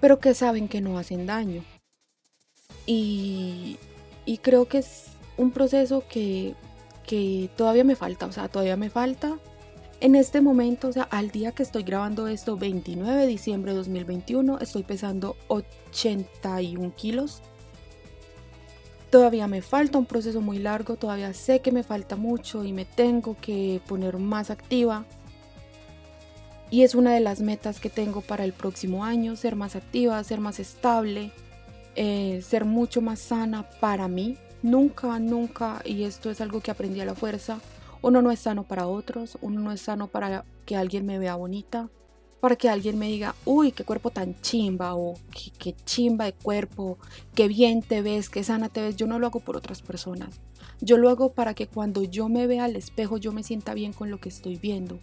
pero 0.00 0.20
que 0.20 0.34
saben 0.34 0.68
que 0.68 0.80
no 0.80 0.98
hacen 0.98 1.26
daño. 1.26 1.64
Y, 2.86 3.78
creo 4.42 4.66
que 4.66 4.78
es 4.78 5.06
un 5.36 5.50
proceso 5.50 6.04
que, 6.08 6.54
que 7.06 7.48
todavía 7.56 7.84
me 7.84 7.96
falta, 7.96 8.26
o 8.26 8.32
sea, 8.32 8.48
todavía 8.48 8.76
me 8.76 8.90
falta. 8.90 9.38
En 10.02 10.16
este 10.16 10.40
momento, 10.40 10.88
o 10.88 10.92
sea, 10.92 11.04
al 11.04 11.30
día 11.30 11.52
que 11.52 11.62
estoy 11.62 11.84
grabando 11.84 12.26
esto, 12.26 12.56
29 12.56 13.20
de 13.20 13.26
diciembre 13.28 13.70
de 13.70 13.78
2021, 13.78 14.58
estoy 14.58 14.82
pesando 14.82 15.36
81 15.46 16.92
kilos. 16.96 17.40
Todavía 19.10 19.46
me 19.46 19.62
falta 19.62 19.98
un 19.98 20.06
proceso 20.06 20.40
muy 20.40 20.58
largo, 20.58 20.96
todavía 20.96 21.32
sé 21.34 21.60
que 21.60 21.70
me 21.70 21.84
falta 21.84 22.16
mucho 22.16 22.64
y 22.64 22.72
me 22.72 22.84
tengo 22.84 23.36
que 23.40 23.80
poner 23.86 24.18
más 24.18 24.50
activa 24.50 25.04
y 26.68 26.82
es 26.82 26.96
una 26.96 27.14
de 27.14 27.20
las 27.20 27.40
metas 27.40 27.78
que 27.78 27.88
tengo 27.88 28.22
para 28.22 28.42
el 28.42 28.52
próximo 28.52 29.04
año, 29.04 29.36
ser 29.36 29.54
más 29.54 29.76
activa, 29.76 30.24
ser 30.24 30.40
más 30.40 30.58
estable, 30.58 31.30
eh, 31.94 32.42
ser 32.42 32.64
mucho 32.64 33.02
más 33.02 33.20
sana 33.20 33.70
para 33.78 34.08
mí. 34.08 34.36
Nunca, 34.62 35.20
nunca, 35.20 35.80
y 35.84 36.02
esto 36.02 36.28
es 36.28 36.40
algo 36.40 36.60
que 36.60 36.72
aprendí 36.72 37.00
a 37.00 37.04
la 37.04 37.14
fuerza, 37.14 37.60
uno 38.02 38.20
no 38.20 38.30
es 38.30 38.40
sano 38.40 38.64
para 38.64 38.86
otros, 38.86 39.38
uno 39.40 39.60
no 39.60 39.72
es 39.72 39.80
sano 39.80 40.08
para 40.08 40.44
que 40.66 40.76
alguien 40.76 41.06
me 41.06 41.18
vea 41.18 41.36
bonita, 41.36 41.88
para 42.40 42.56
que 42.56 42.68
alguien 42.68 42.98
me 42.98 43.06
diga, 43.06 43.36
uy, 43.44 43.70
qué 43.70 43.84
cuerpo 43.84 44.10
tan 44.10 44.40
chimba, 44.40 44.96
o 44.96 45.14
qué, 45.30 45.52
qué 45.58 45.76
chimba 45.84 46.24
de 46.24 46.32
cuerpo, 46.32 46.98
qué 47.34 47.46
bien 47.46 47.82
te 47.82 48.02
ves, 48.02 48.28
qué 48.28 48.42
sana 48.42 48.68
te 48.68 48.82
ves. 48.82 48.96
Yo 48.96 49.06
no 49.06 49.20
lo 49.20 49.28
hago 49.28 49.40
por 49.40 49.56
otras 49.56 49.80
personas. 49.80 50.40
Yo 50.80 50.96
lo 50.98 51.08
hago 51.08 51.32
para 51.32 51.54
que 51.54 51.68
cuando 51.68 52.02
yo 52.02 52.28
me 52.28 52.48
vea 52.48 52.64
al 52.64 52.74
espejo 52.74 53.16
yo 53.16 53.32
me 53.32 53.44
sienta 53.44 53.74
bien 53.74 53.92
con 53.92 54.10
lo 54.10 54.18
que 54.18 54.28
estoy 54.28 54.56
viendo. 54.56 54.98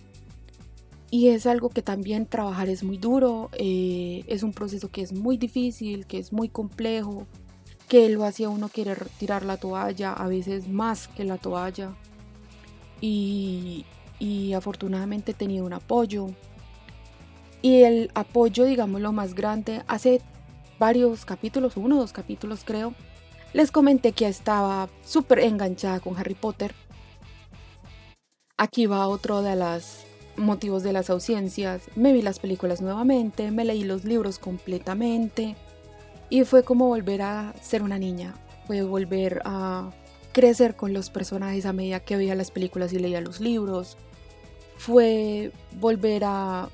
Y 1.11 1.29
es 1.29 1.47
algo 1.47 1.69
que 1.69 1.81
también 1.81 2.25
trabajar 2.25 2.67
es 2.67 2.83
muy 2.83 2.97
duro, 2.97 3.49
eh, 3.53 4.23
es 4.27 4.43
un 4.43 4.51
proceso 4.51 4.91
que 4.91 5.01
es 5.01 5.13
muy 5.13 5.37
difícil, 5.37 6.05
que 6.05 6.19
es 6.19 6.33
muy 6.33 6.49
complejo, 6.49 7.25
que 7.87 8.09
lo 8.09 8.25
hacía 8.25 8.49
uno 8.49 8.69
querer 8.69 9.07
tirar 9.17 9.43
la 9.43 9.57
toalla, 9.57 10.13
a 10.13 10.27
veces 10.27 10.67
más 10.67 11.07
que 11.07 11.23
la 11.23 11.37
toalla. 11.37 11.95
Y, 13.01 13.85
afortunadamente 14.55 15.31
he 15.31 15.35
tenido 15.35 15.65
un 15.65 15.73
apoyo. 15.73 16.27
Y 17.61 17.83
el 17.83 18.11
apoyo, 18.13 18.65
digamos, 18.65 19.01
lo 19.01 19.11
más 19.11 19.35
grande, 19.35 19.83
hace 19.87 20.21
varios 20.79 21.25
capítulos, 21.25 21.75
uno 21.77 21.97
o 21.97 21.99
dos 21.99 22.13
capítulos 22.13 22.61
creo, 22.63 22.93
les 23.53 23.71
comenté 23.71 24.11
que 24.13 24.27
estaba 24.27 24.89
súper 25.05 25.39
enganchada 25.39 25.99
con 25.99 26.17
Harry 26.17 26.35
Potter. 26.35 26.73
Aquí 28.57 28.85
va 28.85 29.07
otro 29.07 29.41
de 29.41 29.55
las 29.55 30.05
motivos 30.37 30.83
de 30.83 30.93
las 30.93 31.09
ausencias, 31.09 31.83
me 31.95 32.13
vi 32.13 32.21
las 32.21 32.39
películas 32.39 32.81
nuevamente, 32.81 33.51
me 33.51 33.65
leí 33.65 33.83
los 33.83 34.05
libros 34.05 34.39
completamente 34.39 35.55
y 36.29 36.43
fue 36.43 36.63
como 36.63 36.87
volver 36.87 37.21
a 37.21 37.53
ser 37.61 37.83
una 37.83 37.99
niña, 37.99 38.35
fue 38.67 38.83
volver 38.83 39.41
a 39.45 39.91
crecer 40.39 40.77
con 40.77 40.93
los 40.93 41.09
personajes 41.09 41.65
a 41.65 41.73
medida 41.73 41.99
que 41.99 42.15
veía 42.15 42.33
las 42.33 42.49
películas 42.49 42.93
y 42.93 42.99
leía 42.99 43.19
los 43.19 43.41
libros, 43.41 43.97
fue 44.77 45.51
volver 45.81 46.23
a 46.23 46.69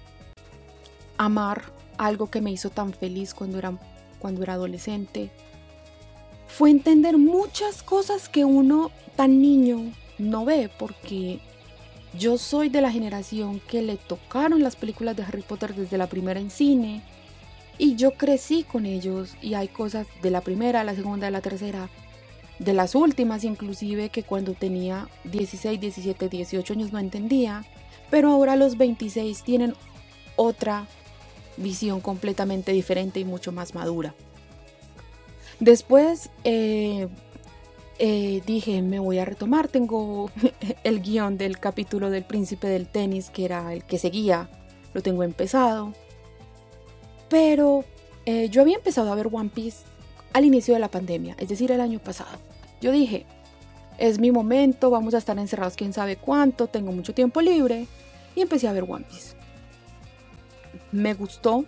amar 1.18 1.64
algo 1.98 2.30
que 2.30 2.42
me 2.42 2.52
hizo 2.52 2.70
tan 2.70 2.94
feliz 2.94 3.34
cuando 3.34 3.58
era, 3.58 3.76
cuando 4.20 4.44
era 4.44 4.54
adolescente, 4.54 5.32
fue 6.48 6.70
entender 6.70 7.18
muchas 7.18 7.82
cosas 7.82 8.30
que 8.30 8.46
uno 8.46 8.92
tan 9.16 9.42
niño 9.42 9.92
no 10.20 10.46
ve 10.46 10.70
porque 10.78 11.40
yo 12.14 12.38
soy 12.38 12.70
de 12.70 12.82
la 12.82 12.92
generación 12.92 13.60
que 13.68 13.82
le 13.82 13.98
tocaron 13.98 14.62
las 14.62 14.76
películas 14.76 15.18
de 15.18 15.24
Harry 15.24 15.42
Potter 15.42 15.74
desde 15.74 15.98
la 15.98 16.06
primera 16.06 16.40
en 16.40 16.52
cine 16.52 17.02
y 17.80 17.96
yo 17.96 18.12
crecí 18.12 18.62
con 18.62 18.86
ellos 18.86 19.36
y 19.42 19.56
hay 19.56 19.70
cosas 19.70 20.06
de 20.22 20.30
la 20.30 20.42
primera, 20.42 20.84
la 20.84 20.94
segunda, 20.94 21.32
la 21.32 21.42
tercera 21.42 21.90
de 22.60 22.74
las 22.74 22.96
últimas 22.96 23.44
inclusive 23.44 24.10
que 24.10 24.24
cuando 24.24 24.54
tenía 24.54 25.10
16, 25.26 25.80
17, 25.80 26.30
18 26.30 26.74
años 26.74 26.94
no 26.94 27.00
entendía, 27.00 27.66
pero 28.10 28.30
ahora 28.30 28.56
los 28.56 28.78
26 28.78 29.44
tienen 29.44 29.74
otra 30.36 30.88
visión 31.58 32.02
completamente 32.02 32.72
diferente 32.72 33.20
y 33.20 33.26
mucho 33.26 33.52
más 33.52 33.74
madura. 33.74 34.14
Después 35.60 36.30
eh, 36.44 37.08
eh, 37.98 38.42
dije, 38.46 38.82
me 38.82 39.00
voy 39.00 39.20
a 39.20 39.26
retomar, 39.26 39.68
tengo 39.68 40.30
el 40.84 41.02
guion 41.02 41.38
del 41.38 41.60
capítulo 41.60 42.10
del 42.10 42.26
príncipe 42.26 42.68
del 42.68 42.88
tenis, 42.88 43.30
que 43.30 43.46
era 43.46 43.74
el 43.74 43.84
que 43.84 43.98
seguía, 43.98 44.50
lo 44.94 45.02
tengo 45.02 45.24
empezado. 45.24 45.94
Pero 47.30 47.86
eh, 48.26 48.50
yo 48.50 48.62
había 48.62 48.76
empezado 48.76 49.12
a 49.12 49.16
ver 49.16 49.30
One 49.32 49.50
Piece 49.54 49.84
al 50.36 50.44
inicio 50.44 50.74
de 50.74 50.82
la 50.82 50.92
pandemia, 50.92 51.34
es 51.40 51.48
decir, 51.48 51.72
el 51.72 51.80
año 51.80 52.00
pasado. 52.00 52.38
Yo 52.82 52.92
dije, 52.92 53.26
es 53.98 54.20
mi 54.20 54.32
momento, 54.32 54.90
vamos 54.90 55.14
a 55.14 55.18
estar 55.18 55.40
encerrados 55.40 55.78
quién 55.78 55.94
sabe 55.94 56.18
cuánto, 56.18 56.68
tengo 56.68 56.92
mucho 56.92 57.14
tiempo 57.14 57.40
libre, 57.40 57.88
y 58.36 58.42
empecé 58.42 58.68
a 58.68 58.74
ver 58.74 58.84
One 58.86 59.06
Piece. 59.10 59.34
Me 60.92 61.14
gustó, 61.14 61.64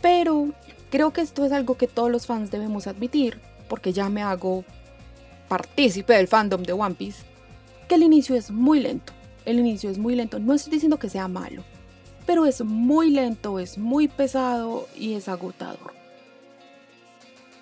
pero 0.00 0.50
creo 0.92 1.12
que 1.12 1.22
esto 1.22 1.44
es 1.44 1.50
algo 1.50 1.76
que 1.76 1.88
todos 1.88 2.08
los 2.08 2.24
fans 2.24 2.52
debemos 2.52 2.86
admitir, 2.86 3.40
porque 3.68 3.92
ya 3.92 4.08
me 4.08 4.22
hago 4.22 4.64
partícipe 5.48 6.14
del 6.14 6.28
fandom 6.28 6.62
de 6.62 6.72
One 6.72 6.94
Piece, 6.94 7.24
que 7.88 7.96
el 7.96 8.04
inicio 8.04 8.36
es 8.36 8.52
muy 8.52 8.78
lento. 8.78 9.12
El 9.44 9.58
inicio 9.58 9.90
es 9.90 9.98
muy 9.98 10.14
lento. 10.14 10.38
No 10.38 10.54
estoy 10.54 10.74
diciendo 10.74 11.00
que 11.00 11.10
sea 11.10 11.26
malo, 11.26 11.64
pero 12.26 12.46
es 12.46 12.62
muy 12.62 13.10
lento, 13.10 13.58
es 13.58 13.76
muy 13.76 14.06
pesado 14.06 14.86
y 14.96 15.14
es 15.14 15.28
agotador. 15.28 15.99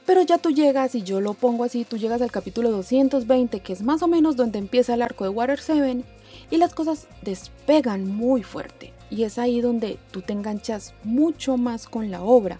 Pero 0.08 0.22
ya 0.22 0.38
tú 0.38 0.50
llegas, 0.50 0.94
y 0.94 1.02
yo 1.02 1.20
lo 1.20 1.34
pongo 1.34 1.64
así, 1.64 1.84
tú 1.84 1.98
llegas 1.98 2.22
al 2.22 2.32
capítulo 2.32 2.70
220, 2.70 3.60
que 3.60 3.74
es 3.74 3.82
más 3.82 4.02
o 4.02 4.08
menos 4.08 4.36
donde 4.36 4.58
empieza 4.58 4.94
el 4.94 5.02
arco 5.02 5.24
de 5.24 5.28
Water 5.28 5.60
7, 5.60 6.02
y 6.50 6.56
las 6.56 6.72
cosas 6.72 7.08
despegan 7.20 8.08
muy 8.08 8.42
fuerte. 8.42 8.94
Y 9.10 9.24
es 9.24 9.38
ahí 9.38 9.60
donde 9.60 9.98
tú 10.10 10.22
te 10.22 10.32
enganchas 10.32 10.94
mucho 11.04 11.58
más 11.58 11.86
con 11.86 12.10
la 12.10 12.22
obra, 12.22 12.58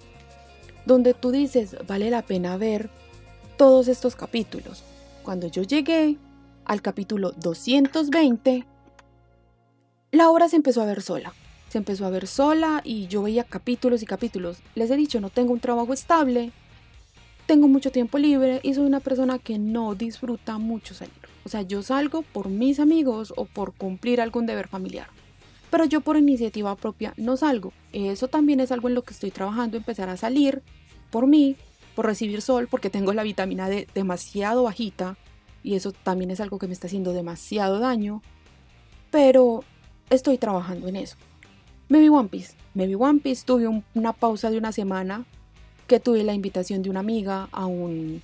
donde 0.84 1.14
tú 1.14 1.30
dices, 1.30 1.74
vale 1.86 2.10
la 2.10 2.20
pena 2.20 2.58
ver 2.58 2.90
todos 3.56 3.88
estos 3.88 4.14
capítulos. 4.14 4.82
Cuando 5.22 5.46
yo 5.46 5.62
llegué 5.62 6.18
al 6.66 6.82
capítulo 6.82 7.32
220, 7.32 8.66
la 10.10 10.28
obra 10.28 10.50
se 10.50 10.56
empezó 10.56 10.82
a 10.82 10.84
ver 10.84 11.00
sola. 11.00 11.32
Se 11.70 11.78
empezó 11.78 12.04
a 12.04 12.10
ver 12.10 12.26
sola 12.26 12.82
y 12.84 13.06
yo 13.06 13.22
veía 13.22 13.44
capítulos 13.44 14.02
y 14.02 14.06
capítulos. 14.06 14.58
Les 14.74 14.90
he 14.90 14.96
dicho, 14.96 15.18
no 15.22 15.30
tengo 15.30 15.54
un 15.54 15.60
trabajo 15.60 15.94
estable, 15.94 16.52
tengo 17.48 17.66
mucho 17.66 17.90
tiempo 17.90 18.18
libre 18.18 18.60
y 18.62 18.74
soy 18.74 18.84
una 18.84 19.00
persona 19.00 19.38
que 19.38 19.58
no 19.58 19.94
disfruta 19.94 20.58
mucho 20.58 20.92
salir. 20.92 21.14
O 21.46 21.48
sea, 21.48 21.62
yo 21.62 21.82
salgo 21.82 22.20
por 22.20 22.50
mis 22.50 22.78
amigos 22.78 23.32
o 23.38 23.46
por 23.46 23.72
cumplir 23.72 24.20
algún 24.20 24.44
deber 24.44 24.68
familiar. 24.68 25.08
Pero 25.70 25.86
yo 25.86 26.02
por 26.02 26.18
iniciativa 26.18 26.76
propia 26.76 27.14
no 27.16 27.38
salgo. 27.38 27.72
Eso 27.94 28.28
también 28.28 28.60
es 28.60 28.70
algo 28.70 28.88
en 28.88 28.94
lo 28.94 29.02
que 29.02 29.14
estoy 29.14 29.30
trabajando, 29.30 29.78
empezar 29.78 30.10
a 30.10 30.18
salir 30.18 30.62
por 31.10 31.26
mí, 31.26 31.56
por 31.94 32.04
recibir 32.04 32.42
sol 32.42 32.68
porque 32.70 32.90
tengo 32.90 33.14
la 33.14 33.22
vitamina 33.22 33.70
D 33.70 33.88
demasiado 33.94 34.64
bajita 34.64 35.16
y 35.62 35.74
eso 35.74 35.92
también 35.92 36.30
es 36.30 36.40
algo 36.40 36.58
que 36.58 36.66
me 36.66 36.74
está 36.74 36.86
haciendo 36.86 37.14
demasiado 37.14 37.78
daño. 37.78 38.20
Pero 39.10 39.64
estoy 40.10 40.36
trabajando 40.36 40.86
en 40.86 40.96
eso. 40.96 41.16
Me 41.88 41.98
vi 41.98 42.10
One 42.10 42.28
Piece. 42.28 42.58
Me 42.74 42.86
vi 42.86 42.94
One 42.94 43.20
Piece, 43.20 43.46
tuve 43.46 43.82
una 43.94 44.12
pausa 44.12 44.50
de 44.50 44.58
una 44.58 44.72
semana 44.72 45.24
que 45.88 45.98
tuve 45.98 46.22
la 46.22 46.34
invitación 46.34 46.82
de 46.82 46.90
una 46.90 47.00
amiga 47.00 47.48
a 47.50 47.66
un, 47.66 48.22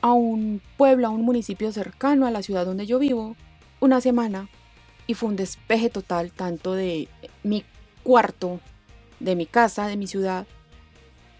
a 0.00 0.12
un 0.12 0.62
pueblo, 0.78 1.08
a 1.08 1.10
un 1.10 1.22
municipio 1.22 1.70
cercano 1.72 2.26
a 2.26 2.30
la 2.30 2.42
ciudad 2.42 2.64
donde 2.64 2.86
yo 2.86 2.98
vivo, 2.98 3.36
una 3.80 4.00
semana. 4.00 4.48
Y 5.06 5.14
fue 5.14 5.28
un 5.28 5.36
despeje 5.36 5.90
total, 5.90 6.32
tanto 6.32 6.74
de 6.74 7.08
mi 7.42 7.64
cuarto, 8.02 8.60
de 9.20 9.36
mi 9.36 9.46
casa, 9.46 9.86
de 9.86 9.96
mi 9.96 10.06
ciudad, 10.06 10.46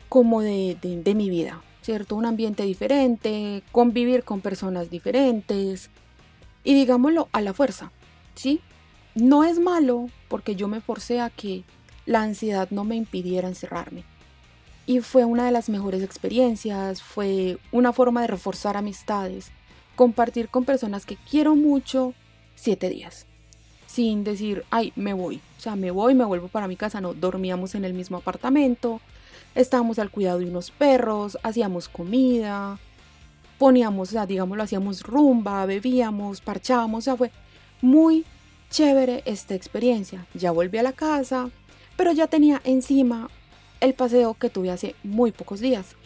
como 0.09 0.41
de, 0.41 0.77
mi 1.15 1.31
vida, 1.31 1.63
¿cierto? 1.83 2.17
Un 2.17 2.27
ambiente 2.27 2.65
diferente, 2.65 3.63
convivir 3.73 4.25
con 4.25 4.41
personas 4.41 4.91
diferentes 4.91 5.91
y 6.65 6.75
digámoslo 6.75 7.29
a 7.33 7.41
la 7.41 7.53
fuerza, 7.53 7.93
¿sí? 8.35 8.61
No 9.15 9.45
es 9.45 9.59
malo 9.59 10.09
porque 10.29 10.57
yo 10.57 10.67
me 10.67 10.81
forcé 10.81 11.21
a 11.21 11.31
que 11.31 11.63
la 12.07 12.23
ansiedad 12.23 12.69
no 12.71 12.85
me 12.85 12.97
impidiera 12.97 13.49
encerrarme. 13.49 14.05
Y 14.89 15.01
fue 15.01 15.27
una 15.27 15.45
de 15.45 15.53
las 15.53 15.69
mejores 15.69 16.03
experiencias, 16.03 17.03
fue 17.03 17.59
una 17.73 17.93
forma 17.93 18.23
de 18.23 18.29
reforzar 18.29 18.79
amistades, 18.79 19.51
compartir 19.97 20.49
con 20.49 20.65
personas 20.65 21.05
que 21.05 21.19
quiero 21.31 21.55
mucho 21.55 22.15
siete 22.55 22.89
días. 22.89 23.27
Sin 23.87 24.25
decir, 24.25 24.65
ay, 24.71 24.95
me 24.97 25.13
voy. 25.13 25.43
O 25.59 25.61
sea, 25.61 25.77
me 25.77 25.91
voy, 25.91 26.15
me 26.15 26.25
vuelvo 26.25 26.49
para 26.49 26.69
mi 26.69 26.77
casa. 26.77 27.03
No, 27.03 27.13
dormíamos 27.13 27.75
en 27.75 27.85
el 27.85 27.93
mismo 27.93 28.17
apartamento, 28.17 29.03
estábamos 29.55 29.99
al 29.99 30.11
cuidado 30.11 30.39
de 30.39 30.47
unos 30.47 30.71
perros, 30.71 31.37
hacíamos 31.43 31.91
comida, 31.91 32.79
poníamos, 33.59 34.09
o 34.09 34.13
sea, 34.13 34.25
digámoslo, 34.25 34.63
hacíamos 34.63 35.03
rumba, 35.03 35.67
bebíamos, 35.67 36.41
parchábamos, 36.41 37.01
o 37.01 37.05
sea, 37.05 37.17
fue 37.17 37.31
muy 37.83 38.25
chévere 38.71 39.23
esta 39.27 39.55
experiencia. 39.55 40.25
Ya 40.33 40.51
volví 40.51 40.79
a 40.79 40.83
la 40.83 40.95
casa, 40.95 41.51
pero 41.99 42.13
ya 42.13 42.27
tenía 42.27 42.63
encima 42.65 43.29
el 43.81 43.95
paseo 43.95 44.35
que 44.35 44.51
tuve 44.51 44.71
hace 44.71 44.95
muy 45.03 45.33
pocos 45.33 45.61
días. 45.61 45.97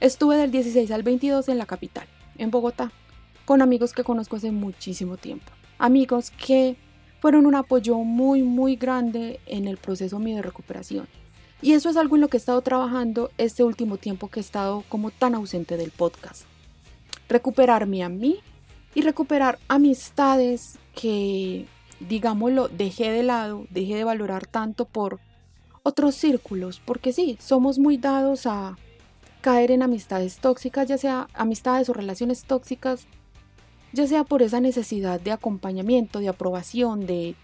Estuve 0.00 0.36
del 0.36 0.50
16 0.50 0.90
al 0.90 1.02
22 1.02 1.48
en 1.48 1.58
la 1.58 1.66
capital, 1.66 2.06
en 2.38 2.50
Bogotá, 2.50 2.92
con 3.44 3.62
amigos 3.62 3.92
que 3.92 4.04
conozco 4.04 4.36
hace 4.36 4.50
muchísimo 4.50 5.16
tiempo. 5.16 5.52
Amigos 5.78 6.30
que 6.30 6.76
fueron 7.20 7.46
un 7.46 7.54
apoyo 7.54 7.98
muy, 7.98 8.42
muy 8.42 8.76
grande 8.76 9.40
en 9.46 9.68
el 9.68 9.76
proceso 9.76 10.18
mío 10.18 10.36
de 10.36 10.42
recuperación. 10.42 11.06
Y 11.62 11.72
eso 11.72 11.90
es 11.90 11.98
algo 11.98 12.16
en 12.16 12.22
lo 12.22 12.28
que 12.28 12.38
he 12.38 12.40
estado 12.40 12.62
trabajando 12.62 13.30
este 13.36 13.62
último 13.62 13.98
tiempo 13.98 14.28
que 14.28 14.40
he 14.40 14.42
estado 14.42 14.82
como 14.88 15.10
tan 15.10 15.34
ausente 15.34 15.76
del 15.76 15.90
podcast. 15.90 16.44
Recuperarme 17.28 18.02
a 18.02 18.08
mí 18.08 18.38
y 18.94 19.02
recuperar 19.02 19.58
amistades 19.68 20.78
que, 20.94 21.66
digámoslo, 22.00 22.68
dejé 22.68 23.10
de 23.10 23.22
lado, 23.22 23.66
dejé 23.68 23.96
de 23.96 24.04
valorar 24.04 24.46
tanto 24.46 24.86
por 24.86 25.20
otros 25.82 26.14
círculos, 26.14 26.80
porque 26.84 27.12
sí, 27.12 27.38
somos 27.40 27.78
muy 27.78 27.96
dados 27.96 28.46
a 28.46 28.76
caer 29.40 29.70
en 29.70 29.82
amistades 29.82 30.38
tóxicas, 30.38 30.88
ya 30.88 30.98
sea 30.98 31.28
amistades 31.34 31.88
o 31.88 31.92
relaciones 31.92 32.44
tóxicas, 32.44 33.06
ya 33.92 34.06
sea 34.06 34.24
por 34.24 34.42
esa 34.42 34.60
necesidad 34.60 35.20
de 35.20 35.32
acompañamiento, 35.32 36.20
de 36.20 36.28
aprobación, 36.28 37.06
de, 37.06 37.34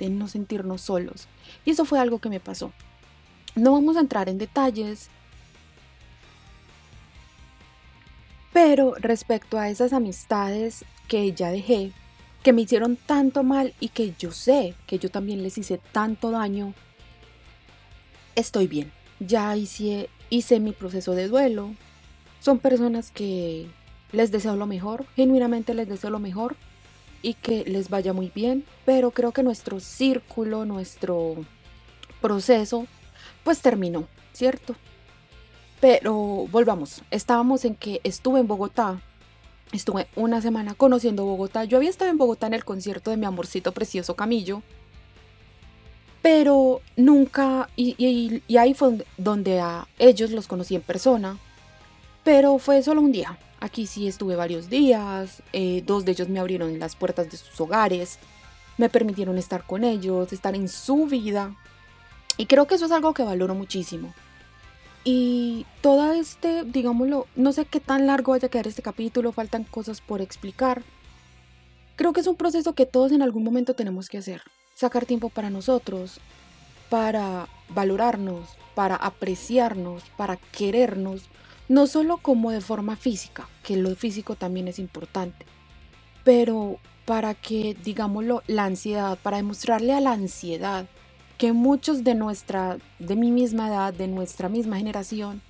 no 0.00 0.28
sentirnos 0.28 0.80
solos. 0.80 1.28
Y 1.64 1.70
eso 1.70 1.84
fue 1.84 1.98
algo 1.98 2.18
que 2.18 2.28
me 2.28 2.40
pasó. 2.40 2.72
No 3.54 3.72
vamos 3.72 3.96
a 3.96 4.00
entrar 4.00 4.28
en 4.28 4.38
detalles, 4.38 5.10
pero 8.52 8.94
respecto 8.98 9.58
a 9.58 9.68
esas 9.68 9.92
amistades 9.92 10.84
que 11.08 11.32
ya 11.32 11.50
dejé, 11.50 11.92
que 12.42 12.52
me 12.52 12.62
hicieron 12.62 12.96
tanto 12.96 13.42
mal 13.44 13.74
y 13.78 13.88
que 13.88 14.14
yo 14.18 14.32
sé 14.32 14.74
que 14.86 14.98
yo 14.98 15.10
también 15.10 15.42
les 15.42 15.58
hice 15.58 15.78
tanto 15.92 16.30
daño, 16.30 16.74
estoy 18.34 18.66
bien. 18.66 18.92
Ya 19.20 19.56
hice, 19.56 20.08
hice 20.30 20.60
mi 20.60 20.72
proceso 20.72 21.14
de 21.14 21.28
duelo. 21.28 21.74
Son 22.40 22.58
personas 22.58 23.10
que 23.10 23.68
les 24.12 24.30
deseo 24.30 24.56
lo 24.56 24.66
mejor, 24.66 25.06
genuinamente 25.16 25.74
les 25.74 25.88
deseo 25.88 26.10
lo 26.10 26.18
mejor 26.18 26.56
y 27.22 27.34
que 27.34 27.64
les 27.64 27.88
vaya 27.88 28.12
muy 28.12 28.30
bien, 28.34 28.64
pero 28.84 29.10
creo 29.10 29.32
que 29.32 29.42
nuestro 29.42 29.80
círculo, 29.80 30.64
nuestro 30.64 31.36
proceso 32.20 32.86
pues 33.44 33.60
terminó, 33.60 34.06
¿cierto? 34.32 34.76
Pero 35.80 36.14
volvamos, 36.50 37.02
estábamos 37.10 37.64
en 37.64 37.74
que 37.74 38.00
estuve 38.04 38.40
en 38.40 38.46
Bogotá, 38.46 39.00
estuve 39.72 40.06
una 40.14 40.40
semana 40.40 40.74
conociendo 40.74 41.24
Bogotá, 41.24 41.64
yo 41.64 41.78
había 41.78 41.90
estado 41.90 42.10
en 42.10 42.18
Bogotá 42.18 42.46
en 42.48 42.54
el 42.54 42.64
concierto 42.64 43.10
de 43.10 43.16
mi 43.16 43.26
amorcito 43.26 43.72
precioso 43.72 44.14
Camillo, 44.14 44.62
pero 46.22 46.80
nunca, 46.96 47.68
y, 47.76 48.42
ahí 48.56 48.74
fue 48.74 49.04
donde 49.18 49.60
a 49.60 49.88
ellos 49.98 50.30
los 50.30 50.46
conocí 50.46 50.76
en 50.76 50.82
persona, 50.82 51.36
pero 52.22 52.58
fue 52.58 52.82
solo 52.82 53.00
un 53.00 53.12
día. 53.12 53.38
Aquí 53.60 53.86
sí 53.86 54.06
estuve 54.06 54.36
varios 54.36 54.70
días, 54.70 55.42
eh, 55.52 55.82
dos 55.84 56.04
de 56.04 56.12
ellos 56.12 56.28
me 56.28 56.40
abrieron 56.40 56.78
las 56.78 56.96
puertas 56.96 57.30
de 57.30 57.36
sus 57.36 57.60
hogares, 57.60 58.18
me 58.78 58.88
permitieron 58.88 59.36
estar 59.36 59.66
con 59.66 59.84
ellos, 59.84 60.32
estar 60.32 60.54
en 60.54 60.68
su 60.68 61.06
vida, 61.06 61.54
y 62.36 62.46
creo 62.46 62.66
que 62.66 62.76
eso 62.76 62.86
es 62.86 62.92
algo 62.92 63.14
que 63.14 63.24
valoro 63.24 63.54
muchísimo. 63.54 64.14
Y 65.04 65.66
todo 65.80 66.12
este, 66.12 66.62
digámoslo, 66.64 67.26
no 67.34 67.52
sé 67.52 67.64
qué 67.64 67.80
tan 67.80 68.06
largo 68.06 68.32
vaya 68.32 68.46
a 68.46 68.50
quedar 68.50 68.68
este 68.68 68.82
capítulo, 68.82 69.32
faltan 69.32 69.64
cosas 69.64 70.00
por 70.00 70.20
explicar. 70.20 70.82
Creo 71.96 72.12
que 72.12 72.20
es 72.20 72.26
un 72.28 72.36
proceso 72.36 72.74
que 72.74 72.86
todos 72.86 73.10
en 73.10 73.22
algún 73.22 73.42
momento 73.42 73.74
tenemos 73.74 74.08
que 74.08 74.18
hacer. 74.18 74.42
Sacar 74.74 75.06
tiempo 75.06 75.28
para 75.28 75.50
nosotros, 75.50 76.20
para 76.88 77.48
valorarnos, 77.68 78.48
para 78.74 78.96
apreciarnos, 78.96 80.02
para 80.16 80.36
querernos. 80.36 81.28
No 81.68 81.86
solo 81.86 82.18
como 82.18 82.50
de 82.50 82.60
forma 82.60 82.96
física, 82.96 83.48
que 83.62 83.76
lo 83.76 83.94
físico 83.94 84.34
también 84.34 84.68
es 84.68 84.78
importante, 84.78 85.46
pero 86.24 86.78
para 87.04 87.34
que, 87.34 87.76
digámoslo, 87.82 88.42
la 88.46 88.64
ansiedad, 88.64 89.18
para 89.22 89.38
demostrarle 89.38 89.92
a 89.92 90.00
la 90.00 90.12
ansiedad 90.12 90.86
que 91.38 91.52
muchos 91.52 92.04
de 92.04 92.14
nuestra, 92.14 92.78
de 92.98 93.16
mi 93.16 93.30
misma 93.30 93.68
edad, 93.68 93.94
de 93.94 94.06
nuestra 94.06 94.48
misma 94.48 94.76
generación, 94.76 95.42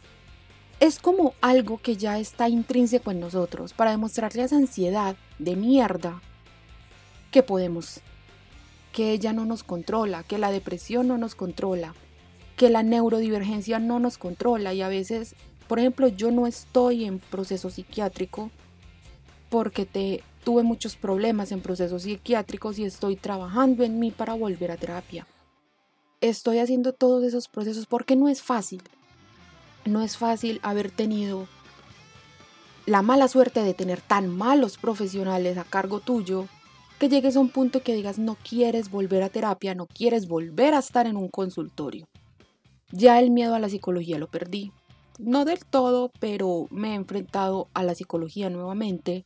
es 0.80 0.98
como 0.98 1.34
algo 1.40 1.78
que 1.78 1.96
ya 1.96 2.18
está 2.18 2.48
intrínseco 2.48 3.10
en 3.10 3.20
nosotros, 3.20 3.72
para 3.72 3.90
demostrarle 3.90 4.42
a 4.42 4.44
esa 4.46 4.56
ansiedad 4.56 5.16
de 5.38 5.56
mierda 5.56 6.20
que 7.30 7.42
podemos, 7.42 8.00
que 8.92 9.12
ella 9.12 9.32
no 9.32 9.44
nos 9.44 9.64
controla, 9.64 10.22
que 10.22 10.38
la 10.38 10.50
depresión 10.50 11.08
no 11.08 11.18
nos 11.18 11.34
controla, 11.34 11.94
que 12.56 12.68
la 12.68 12.82
neurodivergencia 12.82 13.78
no 13.78 13.98
nos 13.98 14.18
controla 14.18 14.74
y 14.74 14.82
a 14.82 14.88
veces, 14.88 15.34
por 15.66 15.78
ejemplo, 15.78 16.08
yo 16.08 16.30
no 16.30 16.46
estoy 16.46 17.04
en 17.04 17.18
proceso 17.18 17.70
psiquiátrico 17.70 18.50
porque 19.48 19.86
te 19.86 20.22
tuve 20.44 20.62
muchos 20.62 20.96
problemas 20.96 21.52
en 21.52 21.60
procesos 21.60 22.02
psiquiátricos 22.02 22.78
y 22.78 22.84
estoy 22.84 23.16
trabajando 23.16 23.84
en 23.84 23.98
mí 23.98 24.10
para 24.10 24.34
volver 24.34 24.70
a 24.70 24.76
terapia. 24.76 25.26
Estoy 26.20 26.58
haciendo 26.58 26.92
todos 26.92 27.24
esos 27.24 27.48
procesos 27.48 27.86
porque 27.86 28.14
no 28.14 28.28
es 28.28 28.42
fácil. 28.42 28.82
No 29.84 30.02
es 30.02 30.16
fácil 30.16 30.60
haber 30.62 30.90
tenido 30.90 31.48
la 32.86 33.02
mala 33.02 33.28
suerte 33.28 33.62
de 33.62 33.74
tener 33.74 34.00
tan 34.00 34.28
malos 34.28 34.76
profesionales 34.76 35.58
a 35.58 35.64
cargo 35.64 36.00
tuyo 36.00 36.46
que 37.02 37.08
llegues 37.08 37.34
a 37.34 37.40
un 37.40 37.48
punto 37.48 37.82
que 37.82 37.96
digas 37.96 38.20
no 38.20 38.36
quieres 38.48 38.88
volver 38.88 39.24
a 39.24 39.28
terapia, 39.28 39.74
no 39.74 39.86
quieres 39.86 40.28
volver 40.28 40.72
a 40.72 40.78
estar 40.78 41.08
en 41.08 41.16
un 41.16 41.26
consultorio. 41.26 42.06
Ya 42.92 43.18
el 43.18 43.32
miedo 43.32 43.56
a 43.56 43.58
la 43.58 43.68
psicología 43.68 44.20
lo 44.20 44.28
perdí. 44.28 44.70
No 45.18 45.44
del 45.44 45.64
todo, 45.64 46.12
pero 46.20 46.68
me 46.70 46.92
he 46.92 46.94
enfrentado 46.94 47.66
a 47.74 47.82
la 47.82 47.96
psicología 47.96 48.50
nuevamente 48.50 49.24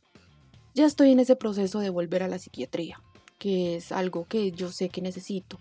ya 0.73 0.87
estoy 0.87 1.11
en 1.11 1.19
ese 1.19 1.35
proceso 1.35 1.79
de 1.79 1.91
volver 1.91 2.23
a 2.23 2.27
la 2.27 2.39
psiquiatría, 2.39 2.99
que 3.37 3.75
es 3.75 3.91
algo 3.91 4.25
que 4.25 4.51
yo 4.51 4.71
sé 4.71 4.89
que 4.89 5.01
necesito. 5.03 5.59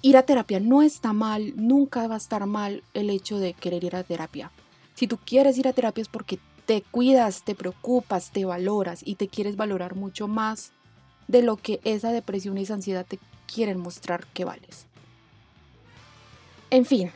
Ir 0.00 0.16
a 0.16 0.22
terapia 0.22 0.58
no 0.58 0.80
está 0.80 1.12
mal, 1.12 1.52
nunca 1.54 2.08
va 2.08 2.14
a 2.14 2.18
estar 2.18 2.46
mal 2.46 2.82
el 2.94 3.10
hecho 3.10 3.38
de 3.38 3.52
querer 3.52 3.84
ir 3.84 3.94
a 3.94 4.04
terapia. 4.04 4.52
Si 4.94 5.06
tú 5.06 5.18
quieres 5.18 5.58
ir 5.58 5.68
a 5.68 5.74
terapia 5.74 6.00
es 6.00 6.08
porque 6.08 6.38
te 6.64 6.80
cuidas, 6.80 7.44
te 7.44 7.54
preocupas, 7.54 8.30
te 8.30 8.46
valoras 8.46 9.02
y 9.04 9.16
te 9.16 9.28
quieres 9.28 9.56
valorar 9.56 9.96
mucho 9.96 10.28
más 10.28 10.72
de 11.28 11.42
lo 11.42 11.56
que 11.56 11.80
esa 11.84 12.12
depresión 12.12 12.58
y 12.58 12.62
esa 12.62 12.74
ansiedad 12.74 13.06
te 13.06 13.18
quieren 13.52 13.78
mostrar 13.78 14.26
que 14.28 14.44
vales. 14.44 14.86
En 16.70 16.84
fin, 16.84 17.10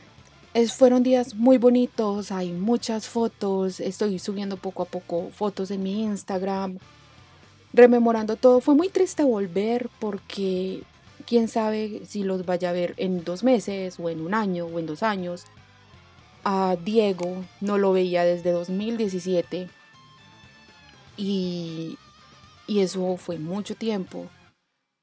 fueron 0.75 1.03
días 1.03 1.35
muy 1.35 1.57
bonitos, 1.57 2.31
hay 2.31 2.51
muchas 2.51 3.07
fotos, 3.07 3.79
estoy 3.79 4.19
subiendo 4.19 4.57
poco 4.57 4.83
a 4.83 4.85
poco 4.85 5.29
fotos 5.31 5.69
en 5.71 5.83
mi 5.83 6.03
Instagram, 6.03 6.77
rememorando 7.73 8.35
todo. 8.37 8.61
Fue 8.61 8.75
muy 8.75 8.89
triste 8.89 9.23
volver 9.23 9.89
porque 9.99 10.83
quién 11.25 11.47
sabe 11.47 12.01
si 12.05 12.23
los 12.23 12.45
vaya 12.45 12.69
a 12.69 12.73
ver 12.73 12.93
en 12.97 13.23
dos 13.23 13.43
meses 13.43 13.99
o 13.99 14.09
en 14.09 14.21
un 14.21 14.33
año 14.33 14.65
o 14.65 14.79
en 14.79 14.85
dos 14.85 15.03
años. 15.03 15.45
A 16.43 16.77
Diego 16.83 17.43
no 17.59 17.77
lo 17.77 17.91
veía 17.91 18.23
desde 18.23 18.51
2017 18.51 19.67
y, 21.17 21.97
y 22.67 22.79
eso 22.79 23.17
fue 23.17 23.37
mucho 23.37 23.75
tiempo. 23.75 24.27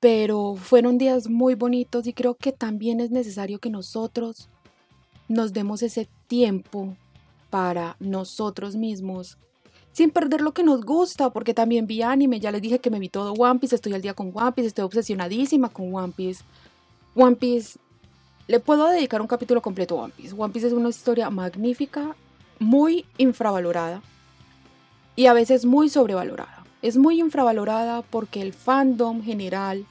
Pero 0.01 0.57
fueron 0.57 0.99
días 0.99 1.29
muy 1.29 1.55
bonitos 1.55 2.07
y 2.07 2.13
creo 2.13 2.35
que 2.35 2.53
también 2.53 3.01
es 3.01 3.11
necesario 3.11 3.61
que 3.61 3.71
nosotros 3.71 4.49
nos 5.29 5.53
demos 5.53 5.83
ese 5.83 6.09
tiempo 6.27 6.97
para 7.51 7.97
nosotros 8.01 8.75
mismos 8.75 9.39
sin 9.93 10.11
perder 10.11 10.41
lo 10.41 10.53
que 10.53 10.63
nos 10.63 10.85
gusta, 10.85 11.31
porque 11.31 11.55
también 11.55 11.87
vi 11.87 12.03
anime, 12.03 12.41
ya 12.41 12.51
les 12.51 12.63
dije 12.63 12.79
que 12.79 12.91
me 12.91 12.99
vi 12.99 13.09
todo 13.09 13.35
One 13.35 13.61
Piece, 13.61 13.75
estoy 13.75 13.93
al 13.93 14.01
día 14.01 14.15
con 14.15 14.33
One 14.35 14.53
Piece, 14.53 14.69
estoy 14.69 14.85
obsesionadísima 14.85 15.69
con 15.69 15.95
One 15.95 16.13
Piece. 16.17 16.43
One 17.15 17.37
Piece, 17.37 17.79
le 18.49 18.59
puedo 18.59 18.89
dedicar 18.89 19.21
un 19.21 19.27
capítulo 19.27 19.61
completo 19.61 20.01
a 20.01 20.05
One 20.05 20.15
Piece. 20.17 20.35
One 20.37 20.53
Piece 20.53 20.69
es 20.69 20.73
una 20.73 20.89
historia 20.89 21.29
magnífica, 21.29 22.17
muy 22.59 23.05
infravalorada 23.19 24.03
y 25.15 25.27
a 25.27 25.35
veces 25.35 25.67
muy 25.67 25.91
sobrevalorada. 25.91 26.62
Es 26.83 26.97
muy 26.97 27.21
infravalorada 27.21 28.03
porque 28.03 28.43
el 28.43 28.53
fandom 28.53 29.23
general, 29.23 29.87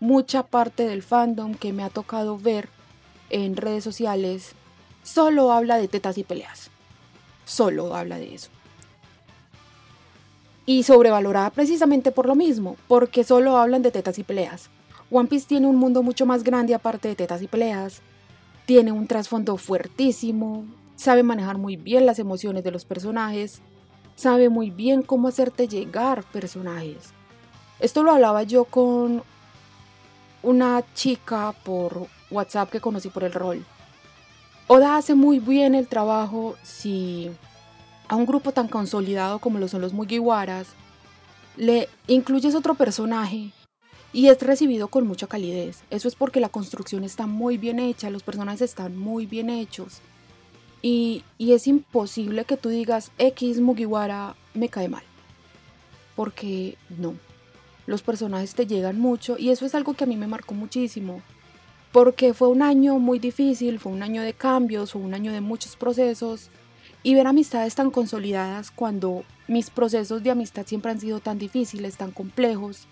mucha 0.00 0.42
parte 0.42 0.86
del 0.86 1.02
fandom 1.02 1.54
que 1.54 1.72
me 1.72 1.84
ha 1.84 1.90
tocado 1.90 2.38
ver 2.38 2.68
en 3.30 3.56
redes 3.56 3.84
sociales, 3.84 4.54
solo 5.02 5.52
habla 5.52 5.76
de 5.76 5.88
tetas 5.88 6.18
y 6.18 6.24
peleas. 6.24 6.70
Solo 7.44 7.94
habla 7.94 8.18
de 8.18 8.34
eso 8.34 8.50
y 10.66 10.82
sobrevalorada 10.84 11.50
precisamente 11.50 12.12
por 12.12 12.26
lo 12.26 12.34
mismo, 12.34 12.76
porque 12.88 13.24
solo 13.24 13.56
hablan 13.56 13.82
de 13.82 13.90
tetas 13.90 14.18
y 14.18 14.22
peleas. 14.22 14.70
One 15.10 15.28
Piece 15.28 15.46
tiene 15.46 15.66
un 15.66 15.76
mundo 15.76 16.02
mucho 16.02 16.24
más 16.26 16.44
grande 16.44 16.74
aparte 16.74 17.08
de 17.08 17.16
tetas 17.16 17.42
y 17.42 17.48
peleas, 17.48 18.00
tiene 18.66 18.92
un 18.92 19.06
trasfondo 19.06 19.56
fuertísimo, 19.56 20.64
sabe 20.96 21.22
manejar 21.22 21.58
muy 21.58 21.76
bien 21.76 22.06
las 22.06 22.18
emociones 22.18 22.64
de 22.64 22.70
los 22.70 22.84
personajes, 22.84 23.60
sabe 24.22 24.48
muy 24.48 24.70
bien 24.70 25.02
cómo 25.02 25.28
hacerte 25.28 25.66
llegar 25.66 26.22
personajes. 26.22 27.12
Esto 27.80 28.04
lo 28.04 28.12
hablaba 28.12 28.44
yo 28.44 28.64
con 28.64 29.24
una 30.44 30.84
chica 30.94 31.52
por 31.64 32.06
WhatsApp 32.30 32.70
que 32.70 32.80
conocí 32.80 33.08
por 33.08 33.24
el 33.24 33.32
rol. 33.32 33.64
Oda 34.68 34.96
hace 34.96 35.14
muy 35.14 35.40
bien 35.40 35.74
el 35.74 35.88
trabajo 35.88 36.54
si 36.62 37.30
a 38.06 38.14
un 38.14 38.24
grupo 38.24 38.52
tan 38.52 38.68
consolidado 38.68 39.40
como 39.40 39.58
lo 39.58 39.66
son 39.66 39.80
los 39.80 39.92
Mugiwaras, 39.92 40.68
le 41.56 41.88
incluyes 42.06 42.54
otro 42.54 42.74
personaje 42.74 43.50
y 44.12 44.28
es 44.28 44.40
recibido 44.40 44.86
con 44.86 45.04
mucha 45.04 45.26
calidez. 45.26 45.82
Eso 45.90 46.06
es 46.06 46.14
porque 46.14 46.38
la 46.38 46.48
construcción 46.48 47.02
está 47.02 47.26
muy 47.26 47.58
bien 47.58 47.80
hecha, 47.80 48.08
los 48.08 48.22
personajes 48.22 48.62
están 48.62 48.96
muy 48.96 49.26
bien 49.26 49.50
hechos. 49.50 50.00
Y, 50.82 51.22
es 51.38 51.66
imposible 51.68 52.44
que 52.44 52.56
tú 52.56 52.68
digas 52.68 53.12
X 53.18 53.60
Mugiwara 53.60 54.34
me 54.52 54.68
cae 54.68 54.88
mal. 54.88 55.04
Porque 56.16 56.76
no. 56.98 57.14
Los 57.86 58.02
personajes 58.02 58.54
te 58.54 58.66
llegan 58.66 58.98
mucho 58.98 59.36
y 59.38 59.50
eso 59.50 59.64
es 59.64 59.74
algo 59.74 59.94
que 59.94 60.04
a 60.04 60.06
mí 60.06 60.16
me 60.16 60.26
marcó 60.26 60.54
muchísimo. 60.54 61.22
Porque 61.92 62.34
fue 62.34 62.48
un 62.48 62.62
año 62.62 62.98
muy 62.98 63.18
difícil, 63.18 63.78
fue 63.78 63.92
un 63.92 64.02
año 64.02 64.22
de 64.22 64.32
cambios, 64.32 64.92
fue 64.92 65.02
un 65.02 65.14
año 65.14 65.32
de 65.32 65.40
muchos 65.40 65.76
procesos 65.76 66.50
y 67.02 67.14
ver 67.14 67.26
amistades 67.26 67.74
tan 67.74 67.90
consolidadas 67.90 68.70
cuando 68.70 69.24
mis 69.48 69.70
procesos 69.70 70.22
de 70.22 70.30
amistad 70.30 70.66
siempre 70.66 70.90
han 70.90 71.00
sido 71.00 71.20
tan 71.20 71.38
difíciles, 71.38 71.96
tan 71.96 72.12
complejos, 72.12 72.86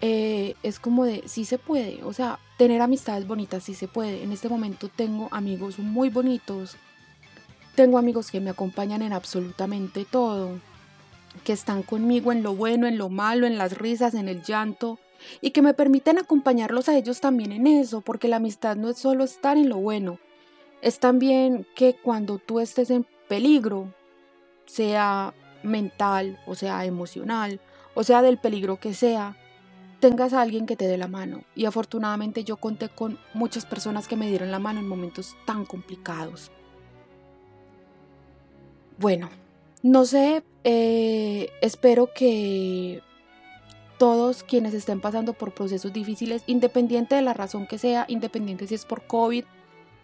eh, 0.00 0.54
es 0.62 0.78
como 0.78 1.04
de, 1.04 1.22
sí 1.26 1.44
se 1.44 1.58
puede, 1.58 2.02
o 2.04 2.12
sea, 2.12 2.38
tener 2.58 2.82
amistades 2.82 3.26
bonitas 3.26 3.62
sí 3.62 3.72
se 3.72 3.88
puede. 3.88 4.22
En 4.22 4.32
este 4.32 4.48
momento 4.50 4.90
tengo 4.94 5.28
amigos 5.30 5.78
muy 5.78 6.10
bonitos, 6.10 6.76
tengo 7.74 7.96
amigos 7.96 8.30
que 8.30 8.40
me 8.40 8.50
acompañan 8.50 9.00
en 9.00 9.14
absolutamente 9.14 10.04
todo, 10.04 10.58
que 11.44 11.52
están 11.52 11.82
conmigo 11.82 12.32
en 12.32 12.42
lo 12.42 12.54
bueno, 12.54 12.86
en 12.86 12.98
lo 12.98 13.08
malo, 13.08 13.46
en 13.46 13.56
las 13.56 13.78
risas, 13.78 14.14
en 14.14 14.28
el 14.28 14.42
llanto, 14.42 14.98
y 15.40 15.52
que 15.52 15.62
me 15.62 15.72
permiten 15.72 16.18
acompañarlos 16.18 16.88
a 16.88 16.96
ellos 16.96 17.20
también 17.20 17.52
en 17.52 17.68
eso, 17.68 18.00
porque 18.00 18.28
la 18.28 18.36
amistad 18.36 18.76
no 18.76 18.90
es 18.90 18.98
solo 18.98 19.24
estar 19.24 19.56
en 19.56 19.68
lo 19.68 19.76
bueno, 19.76 20.18
es 20.82 20.98
también 20.98 21.64
que 21.76 21.94
cuando 21.94 22.38
tú 22.38 22.58
estés 22.58 22.90
en 22.90 23.06
peligro, 23.28 23.94
sea 24.66 25.32
mental 25.62 26.38
o 26.46 26.54
sea 26.54 26.84
emocional, 26.84 27.60
o 27.94 28.02
sea 28.02 28.22
del 28.22 28.38
peligro 28.38 28.78
que 28.78 28.94
sea, 28.94 29.36
tengas 30.00 30.32
a 30.32 30.42
alguien 30.42 30.66
que 30.66 30.76
te 30.76 30.86
dé 30.86 30.96
la 30.98 31.08
mano. 31.08 31.42
Y 31.54 31.64
afortunadamente 31.64 32.44
yo 32.44 32.56
conté 32.56 32.88
con 32.88 33.18
muchas 33.34 33.66
personas 33.66 34.08
que 34.08 34.16
me 34.16 34.28
dieron 34.28 34.50
la 34.50 34.58
mano 34.58 34.80
en 34.80 34.88
momentos 34.88 35.36
tan 35.46 35.64
complicados. 35.64 36.50
Bueno, 38.98 39.28
no 39.82 40.04
sé, 40.04 40.42
eh, 40.64 41.50
espero 41.60 42.10
que 42.12 43.00
todos 43.98 44.42
quienes 44.42 44.74
estén 44.74 45.00
pasando 45.00 45.32
por 45.32 45.52
procesos 45.52 45.92
difíciles, 45.92 46.42
independiente 46.46 47.14
de 47.14 47.22
la 47.22 47.34
razón 47.34 47.66
que 47.66 47.78
sea, 47.78 48.04
independiente 48.08 48.66
si 48.66 48.74
es 48.74 48.84
por 48.84 49.06
COVID, 49.06 49.44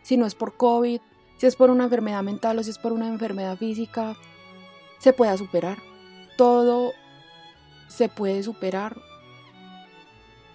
si 0.03 0.17
no 0.17 0.27
es 0.27 0.35
por 0.35 0.57
COVID, 0.57 1.01
si 1.39 1.47
es 1.47 1.57
por 1.57 1.71
una 1.71 1.85
enfermedad 1.85 2.23
mental 2.23 2.59
o 2.59 2.63
si 2.63 2.71
es 2.71 2.79
por 2.79 2.93
una 2.93 3.09
enfermedad 3.09 3.57
física, 3.57 4.17
se 4.99 5.13
pueda 5.13 5.37
superar. 5.37 5.79
Todo 6.37 6.93
se 7.89 8.09
puede 8.09 8.43
superar. 8.43 8.97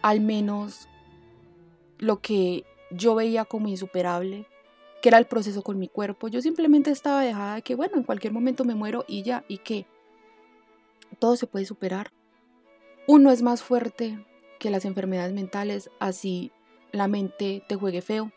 Al 0.01 0.21
menos 0.21 0.87
lo 1.97 2.21
que 2.21 2.63
yo 2.91 3.15
veía 3.15 3.45
como 3.45 3.67
insuperable, 3.67 4.47
que 5.01 5.09
era 5.09 5.17
el 5.17 5.25
proceso 5.25 5.61
con 5.61 5.79
mi 5.79 5.87
cuerpo. 5.87 6.27
Yo 6.27 6.41
simplemente 6.41 6.91
estaba 6.91 7.21
dejada 7.21 7.55
de 7.55 7.61
que, 7.61 7.75
bueno, 7.75 7.97
en 7.97 8.03
cualquier 8.03 8.33
momento 8.33 8.65
me 8.65 8.75
muero 8.75 9.05
y 9.07 9.23
ya, 9.23 9.43
y 9.47 9.59
que 9.59 9.85
todo 11.19 11.35
se 11.35 11.47
puede 11.47 11.65
superar. 11.65 12.11
Uno 13.07 13.31
es 13.31 13.41
más 13.41 13.61
fuerte 13.61 14.23
que 14.59 14.69
las 14.69 14.85
enfermedades 14.85 15.33
mentales, 15.33 15.89
así 15.99 16.51
la 16.91 17.07
mente 17.07 17.63
te 17.67 17.75
juegue 17.75 18.01
feo 18.01 18.31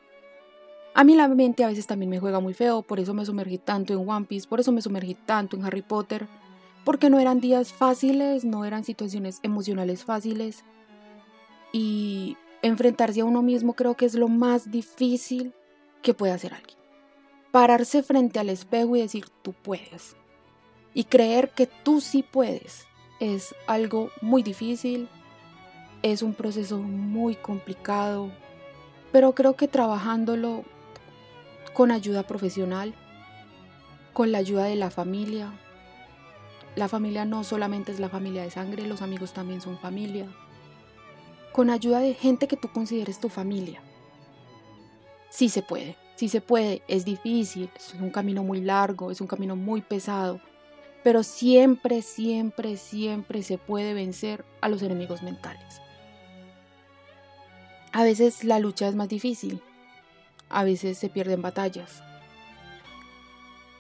A 0.95 1.05
mí 1.05 1.15
la 1.15 1.27
mente 1.29 1.65
a 1.65 1.69
veces 1.69 1.87
también 1.87 2.11
me 2.11 2.21
juega 2.21 2.41
muy 2.41 2.55
feo, 2.55 2.83
por 2.83 3.01
eso 3.01 3.15
me 3.15 3.25
sumergí 3.25 3.59
tanto 3.59 3.93
en 3.93 4.09
One 4.09 4.27
Piece, 4.27 4.49
por 4.49 4.61
eso 4.61 4.73
me 4.73 4.83
sumergí 4.83 5.15
tanto 5.15 5.57
en 5.57 5.65
Harry 5.65 5.83
Potter, 5.83 6.27
porque 6.85 7.11
no 7.11 7.19
eran 7.19 7.41
días 7.41 7.73
fáciles, 7.73 8.45
no 8.45 8.65
eran 8.65 8.85
situaciones 8.85 9.41
emocionales 9.43 10.05
fáciles. 10.05 10.65
Y 11.73 12.37
enfrentarse 12.63 13.21
a 13.21 13.25
uno 13.25 13.43
mismo 13.43 13.75
creo 13.75 13.97
que 13.97 14.07
es 14.07 14.15
lo 14.15 14.29
más 14.29 14.71
difícil 14.71 15.53
que 16.03 16.15
puede 16.15 16.33
hacer 16.33 16.55
alguien. 16.55 16.79
Pararse 17.51 18.03
frente 18.03 18.39
al 18.39 18.51
espejo 18.51 18.97
y 18.97 19.01
decir 19.01 19.27
tú 19.43 19.53
puedes. 19.53 20.17
Y 20.95 21.05
creer 21.05 21.51
que 21.51 21.67
tú 21.67 22.01
sí 22.01 22.23
puedes 22.23 22.87
es 23.21 23.55
algo 23.67 24.11
muy 24.21 24.43
difícil, 24.43 25.09
es 26.03 26.23
un 26.23 26.35
proceso 26.35 26.79
muy 26.79 27.37
complicado, 27.37 28.33
pero 29.13 29.35
creo 29.35 29.55
que 29.55 29.69
trabajándolo 29.69 30.65
con 31.73 31.91
ayuda 31.91 32.25
profesional, 32.25 32.95
con 34.13 34.33
la 34.33 34.39
ayuda 34.39 34.65
de 34.65 34.77
la 34.77 34.91
familia. 34.91 35.53
La 36.75 36.89
familia 36.89 37.25
no 37.25 37.45
solamente 37.45 37.93
es 37.93 38.01
la 38.01 38.09
familia 38.09 38.43
de 38.43 38.51
sangre, 38.51 38.87
los 38.87 39.03
amigos 39.03 39.33
también 39.33 39.61
son 39.61 39.79
familia. 39.79 40.27
Con 41.53 41.69
ayuda 41.69 42.01
de 42.01 42.15
gente 42.15 42.49
que 42.49 42.57
tú 42.57 42.69
consideres 42.73 43.21
tu 43.21 43.29
familia. 43.29 43.83
Sí 45.29 45.49
se 45.49 45.63
puede, 45.63 45.97
sí 46.17 46.29
se 46.29 46.41
puede, 46.41 46.83
es 46.89 47.05
difícil, 47.05 47.71
es 47.77 47.95
un 47.95 48.11
camino 48.11 48.43
muy 48.43 48.61
largo, 48.61 49.11
es 49.11 49.21
un 49.21 49.27
camino 49.27 49.57
muy 49.57 49.81
pesado, 49.81 50.41
pero 51.03 51.23
siempre, 51.23 52.03
siempre, 52.03 52.77
siempre 52.77 53.43
se 53.43 53.59
puede 53.59 53.95
vencer 53.95 54.45
a 54.61 54.69
los 54.69 54.83
enemigos 54.83 55.23
mentales. 55.23 55.81
A 57.93 58.05
veces 58.05 58.45
la 58.45 58.59
lucha 58.59 58.89
es 58.89 58.95
más 58.95 59.09
difícil, 59.09 59.61
a 60.49 60.65
veces 60.65 60.97
se 60.97 61.09
pierden 61.09 61.43
batallas. 61.43 62.03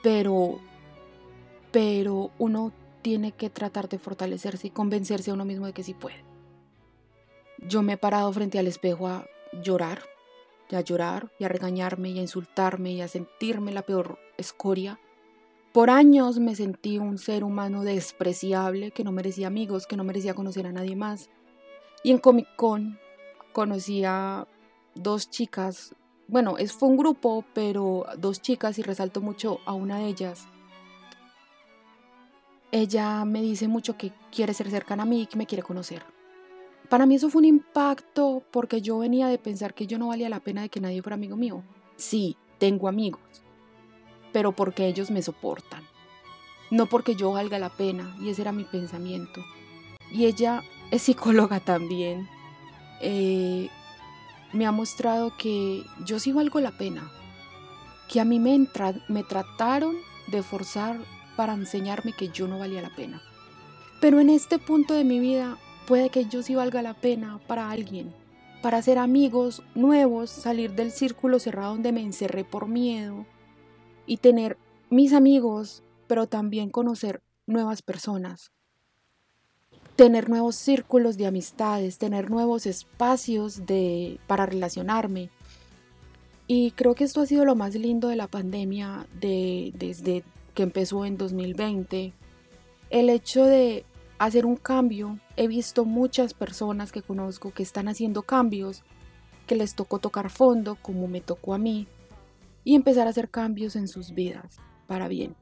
Pero, 0.02 0.58
pero 1.70 2.30
uno 2.38 2.72
tiene 3.02 3.32
que 3.32 3.50
tratar 3.50 3.88
de 3.88 3.98
fortalecerse 3.98 4.66
y 4.66 4.70
convencerse 4.70 5.30
a 5.30 5.34
uno 5.34 5.44
mismo 5.44 5.66
de 5.66 5.72
que 5.72 5.84
sí 5.84 5.94
puede. 5.94 6.31
Yo 7.68 7.82
me 7.82 7.94
he 7.94 7.96
parado 7.96 8.32
frente 8.32 8.58
al 8.58 8.66
espejo 8.66 9.08
a 9.08 9.26
llorar, 9.62 10.02
a 10.70 10.80
llorar, 10.80 11.30
y 11.38 11.44
a 11.44 11.48
regañarme, 11.48 12.10
y 12.10 12.18
a 12.18 12.22
insultarme, 12.22 12.92
y 12.92 13.00
a 13.00 13.08
sentirme 13.08 13.72
la 13.72 13.82
peor 13.82 14.18
escoria. 14.38 14.98
Por 15.72 15.90
años 15.90 16.38
me 16.38 16.54
sentí 16.54 16.98
un 16.98 17.18
ser 17.18 17.44
humano 17.44 17.82
despreciable, 17.84 18.90
que 18.90 19.04
no 19.04 19.12
merecía 19.12 19.46
amigos, 19.46 19.86
que 19.86 19.96
no 19.96 20.04
merecía 20.04 20.34
conocer 20.34 20.66
a 20.66 20.72
nadie 20.72 20.96
más. 20.96 21.30
Y 22.02 22.10
en 22.10 22.18
Comic 22.18 22.48
Con 22.56 22.98
conocí 23.52 24.02
a 24.04 24.46
dos 24.94 25.30
chicas 25.30 25.94
bueno, 26.32 26.56
es, 26.56 26.72
fue 26.72 26.88
un 26.88 26.96
grupo, 26.96 27.44
pero 27.52 28.06
dos 28.16 28.40
chicas 28.40 28.78
y 28.78 28.82
resalto 28.82 29.20
mucho 29.20 29.60
a 29.66 29.74
una 29.74 29.98
de 29.98 30.06
ellas. 30.06 30.46
Ella 32.70 33.24
me 33.26 33.42
dice 33.42 33.68
mucho 33.68 33.98
que 33.98 34.12
quiere 34.34 34.54
ser 34.54 34.70
cercana 34.70 35.02
a 35.02 35.06
mí 35.06 35.22
y 35.22 35.26
que 35.26 35.36
me 35.36 35.46
quiere 35.46 35.62
conocer. 35.62 36.02
Para 36.92 37.06
mí 37.06 37.14
eso 37.14 37.30
fue 37.30 37.38
un 37.38 37.46
impacto 37.46 38.42
porque 38.50 38.82
yo 38.82 38.98
venía 38.98 39.28
de 39.28 39.38
pensar 39.38 39.72
que 39.72 39.86
yo 39.86 39.98
no 39.98 40.08
valía 40.08 40.28
la 40.28 40.40
pena 40.40 40.60
de 40.60 40.68
que 40.68 40.78
nadie 40.78 41.00
fuera 41.00 41.14
amigo 41.14 41.38
mío. 41.38 41.62
Sí, 41.96 42.36
tengo 42.58 42.86
amigos, 42.86 43.22
pero 44.30 44.52
porque 44.52 44.88
ellos 44.88 45.10
me 45.10 45.22
soportan. 45.22 45.84
No 46.70 46.84
porque 46.84 47.14
yo 47.14 47.32
valga 47.32 47.58
la 47.58 47.70
pena, 47.70 48.14
y 48.20 48.28
ese 48.28 48.42
era 48.42 48.52
mi 48.52 48.64
pensamiento. 48.64 49.42
Y 50.10 50.26
ella 50.26 50.64
es 50.90 51.00
psicóloga 51.00 51.60
también. 51.60 52.28
Eh, 53.00 53.70
me 54.52 54.66
ha 54.66 54.70
mostrado 54.70 55.34
que 55.38 55.84
yo 56.04 56.18
sí 56.18 56.30
valgo 56.30 56.60
la 56.60 56.72
pena, 56.72 57.10
que 58.06 58.20
a 58.20 58.26
mí 58.26 58.38
me, 58.38 58.68
me 59.08 59.24
trataron 59.24 59.96
de 60.26 60.42
forzar 60.42 60.98
para 61.36 61.54
enseñarme 61.54 62.12
que 62.12 62.28
yo 62.28 62.48
no 62.48 62.58
valía 62.58 62.82
la 62.82 62.94
pena. 62.94 63.22
Pero 63.98 64.20
en 64.20 64.28
este 64.28 64.58
punto 64.58 64.92
de 64.92 65.04
mi 65.04 65.20
vida 65.20 65.56
puede 65.86 66.10
que 66.10 66.26
yo 66.26 66.42
sí 66.42 66.54
valga 66.54 66.82
la 66.82 66.94
pena 66.94 67.40
para 67.46 67.70
alguien, 67.70 68.12
para 68.62 68.78
hacer 68.78 68.98
amigos 68.98 69.62
nuevos, 69.74 70.30
salir 70.30 70.72
del 70.74 70.90
círculo 70.90 71.38
cerrado 71.38 71.72
donde 71.72 71.92
me 71.92 72.02
encerré 72.02 72.44
por 72.44 72.68
miedo 72.68 73.26
y 74.06 74.18
tener 74.18 74.56
mis 74.90 75.12
amigos, 75.12 75.82
pero 76.06 76.26
también 76.26 76.70
conocer 76.70 77.22
nuevas 77.46 77.82
personas 77.82 78.52
tener 79.96 80.28
nuevos 80.28 80.56
círculos 80.56 81.16
de 81.16 81.26
amistades, 81.26 81.98
tener 81.98 82.30
nuevos 82.30 82.66
espacios 82.66 83.66
de, 83.66 84.18
para 84.26 84.46
relacionarme. 84.46 85.30
Y 86.46 86.72
creo 86.72 86.94
que 86.94 87.04
esto 87.04 87.20
ha 87.20 87.26
sido 87.26 87.44
lo 87.44 87.54
más 87.54 87.74
lindo 87.74 88.08
de 88.08 88.16
la 88.16 88.26
pandemia 88.26 89.06
de, 89.20 89.72
desde 89.74 90.24
que 90.54 90.62
empezó 90.62 91.04
en 91.04 91.16
2020. 91.16 92.12
El 92.90 93.10
hecho 93.10 93.44
de 93.44 93.84
hacer 94.24 94.46
un 94.46 94.56
cambio. 94.56 95.18
He 95.36 95.48
visto 95.48 95.84
muchas 95.84 96.34
personas 96.34 96.92
que 96.92 97.02
conozco 97.02 97.52
que 97.52 97.62
están 97.62 97.88
haciendo 97.88 98.22
cambios, 98.22 98.82
que 99.46 99.56
les 99.56 99.74
tocó 99.74 99.98
tocar 99.98 100.30
fondo 100.30 100.76
como 100.80 101.08
me 101.08 101.20
tocó 101.20 101.54
a 101.54 101.58
mí, 101.58 101.86
y 102.64 102.74
empezar 102.74 103.06
a 103.06 103.10
hacer 103.10 103.28
cambios 103.28 103.76
en 103.76 103.88
sus 103.88 104.12
vidas 104.14 104.58
para 104.86 105.08
bien 105.08 105.34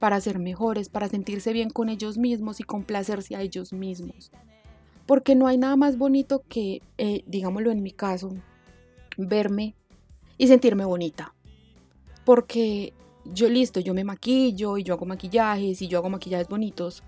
para 0.00 0.20
ser 0.20 0.38
mejores, 0.38 0.88
para 0.88 1.08
sentirse 1.08 1.52
bien 1.52 1.70
con 1.70 1.90
ellos 1.90 2.18
mismos 2.18 2.58
y 2.58 2.64
complacerse 2.64 3.36
a 3.36 3.42
ellos 3.42 3.72
mismos. 3.72 4.32
Porque 5.06 5.34
no 5.34 5.46
hay 5.46 5.58
nada 5.58 5.76
más 5.76 5.98
bonito 5.98 6.42
que, 6.48 6.82
eh, 6.96 7.22
digámoslo 7.26 7.70
en 7.70 7.82
mi 7.82 7.92
caso, 7.92 8.34
verme 9.18 9.76
y 10.38 10.48
sentirme 10.48 10.86
bonita. 10.86 11.34
Porque 12.24 12.94
yo 13.26 13.48
listo, 13.50 13.78
yo 13.78 13.92
me 13.92 14.04
maquillo 14.04 14.78
y 14.78 14.84
yo 14.84 14.94
hago 14.94 15.04
maquillajes 15.04 15.82
y 15.82 15.86
yo 15.86 15.98
hago 15.98 16.08
maquillajes 16.08 16.48
bonitos. 16.48 17.02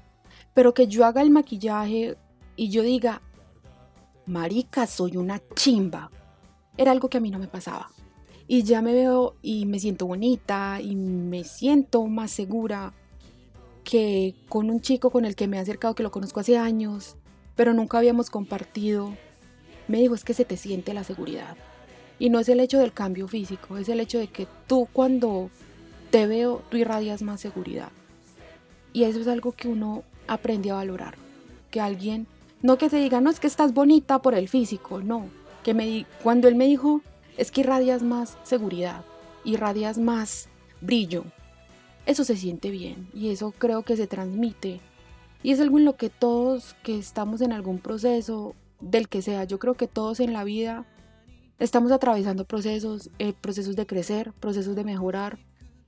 Pero 0.55 0.75
que 0.75 0.87
yo 0.87 1.05
haga 1.05 1.23
el 1.23 1.31
maquillaje 1.31 2.17
y 2.57 2.69
yo 2.69 2.83
diga, 2.83 3.23
marica, 4.27 4.87
soy 4.87 5.17
una 5.17 5.41
chimba. 5.55 6.11
Era 6.77 6.93
algo 6.93 7.09
que 7.09 7.19
a 7.19 7.21
mí 7.21 7.31
no 7.31 7.39
me 7.39 7.49
pasaba 7.49 7.91
y 8.47 8.65
ya 8.65 8.83
me 8.83 8.93
veo 8.93 9.37
y 9.41 9.67
me 9.67 9.79
siento 9.79 10.07
bonita 10.07 10.79
y 10.83 10.95
me 10.95 11.43
siento 11.43 12.07
más 12.07 12.31
segura 12.31 12.93
que 13.85 14.35
con 14.49 14.69
un 14.69 14.81
chico 14.83 15.11
con 15.11 15.25
el 15.25 15.35
que 15.37 15.49
me 15.49 15.57
he 15.57 15.61
acercado 15.61 15.95
que 15.95 16.03
lo 16.03 16.11
conozco 16.11 16.41
hace 16.41 16.59
años, 16.59 17.17
pero 17.57 17.73
nunca 17.73 17.97
habíamos 17.97 18.29
compartido. 18.29 19.17
Me 19.89 19.99
dijo 19.99 20.15
es 20.15 20.23
que 20.23 20.35
se 20.35 20.45
te 20.45 20.57
siente 20.57 20.95
la 20.95 21.03
seguridad. 21.03 21.57
Y 22.19 22.29
no 22.29 22.39
es 22.39 22.49
el 22.51 22.61
hecho 22.61 22.79
del 22.79 22.93
cambio 22.93 23.27
físico, 23.27 23.79
es 23.79 23.89
el 23.89 24.01
hecho 24.01 24.19
de 24.19 24.29
que 24.29 24.47
tú 24.67 24.87
cuando 24.93 25.49
te 26.11 26.27
veo, 26.27 26.63
tú 26.69 26.77
irradias 26.77 27.23
más 27.23 27.41
seguridad. 27.41 27.91
Y 28.93 29.05
eso 29.05 29.19
es 29.19 29.29
algo 29.29 29.53
que 29.53 29.69
uno 29.69 30.05
aprende 30.27 30.71
a 30.71 30.75
valorar. 30.75 31.15
Que 31.71 31.81
alguien, 31.81 32.27
no 32.63 32.79
que 32.79 32.89
te 32.89 32.97
diga, 32.97 33.21
no 33.21 33.31
es 33.31 33.41
que 33.41 33.47
estás 33.47 33.75
bonita 33.75 34.21
por 34.21 34.35
el 34.35 34.49
físico, 34.49 35.01
no. 35.01 35.27
Que 35.63 35.75
me, 35.75 36.07
cuando 36.23 36.49
él 36.49 36.55
me 36.55 36.67
dijo, 36.67 37.01
es 37.37 37.51
que 37.51 37.63
irradias 37.63 38.03
más 38.03 38.39
seguridad, 38.43 39.05
irradias 39.45 39.99
más 39.99 40.49
brillo. 40.81 41.25
Eso 42.07 42.25
se 42.25 42.37
siente 42.37 42.71
bien 42.71 43.09
y 43.15 43.31
eso 43.31 43.53
creo 43.57 43.83
que 43.83 43.97
se 43.97 44.07
transmite. 44.07 44.81
Y 45.43 45.53
es 45.53 45.61
algo 45.61 45.79
en 45.79 45.85
lo 45.85 45.97
que 45.97 46.11
todos 46.11 46.75
que 46.83 46.99
estamos 46.99 47.41
en 47.41 47.53
algún 47.53 47.79
proceso, 47.79 48.55
del 48.81 49.09
que 49.09 49.23
sea, 49.23 49.45
yo 49.45 49.59
creo 49.59 49.75
que 49.75 49.87
todos 49.87 50.21
en 50.21 50.33
la 50.33 50.45
vida 50.45 50.87
estamos 51.59 51.93
atravesando 51.93 52.45
procesos, 52.45 53.11
eh, 53.19 53.33
procesos 53.41 53.77
de 53.77 53.87
crecer, 53.87 54.33
procesos 54.41 54.75
de 54.75 54.85
mejorar. 54.85 55.39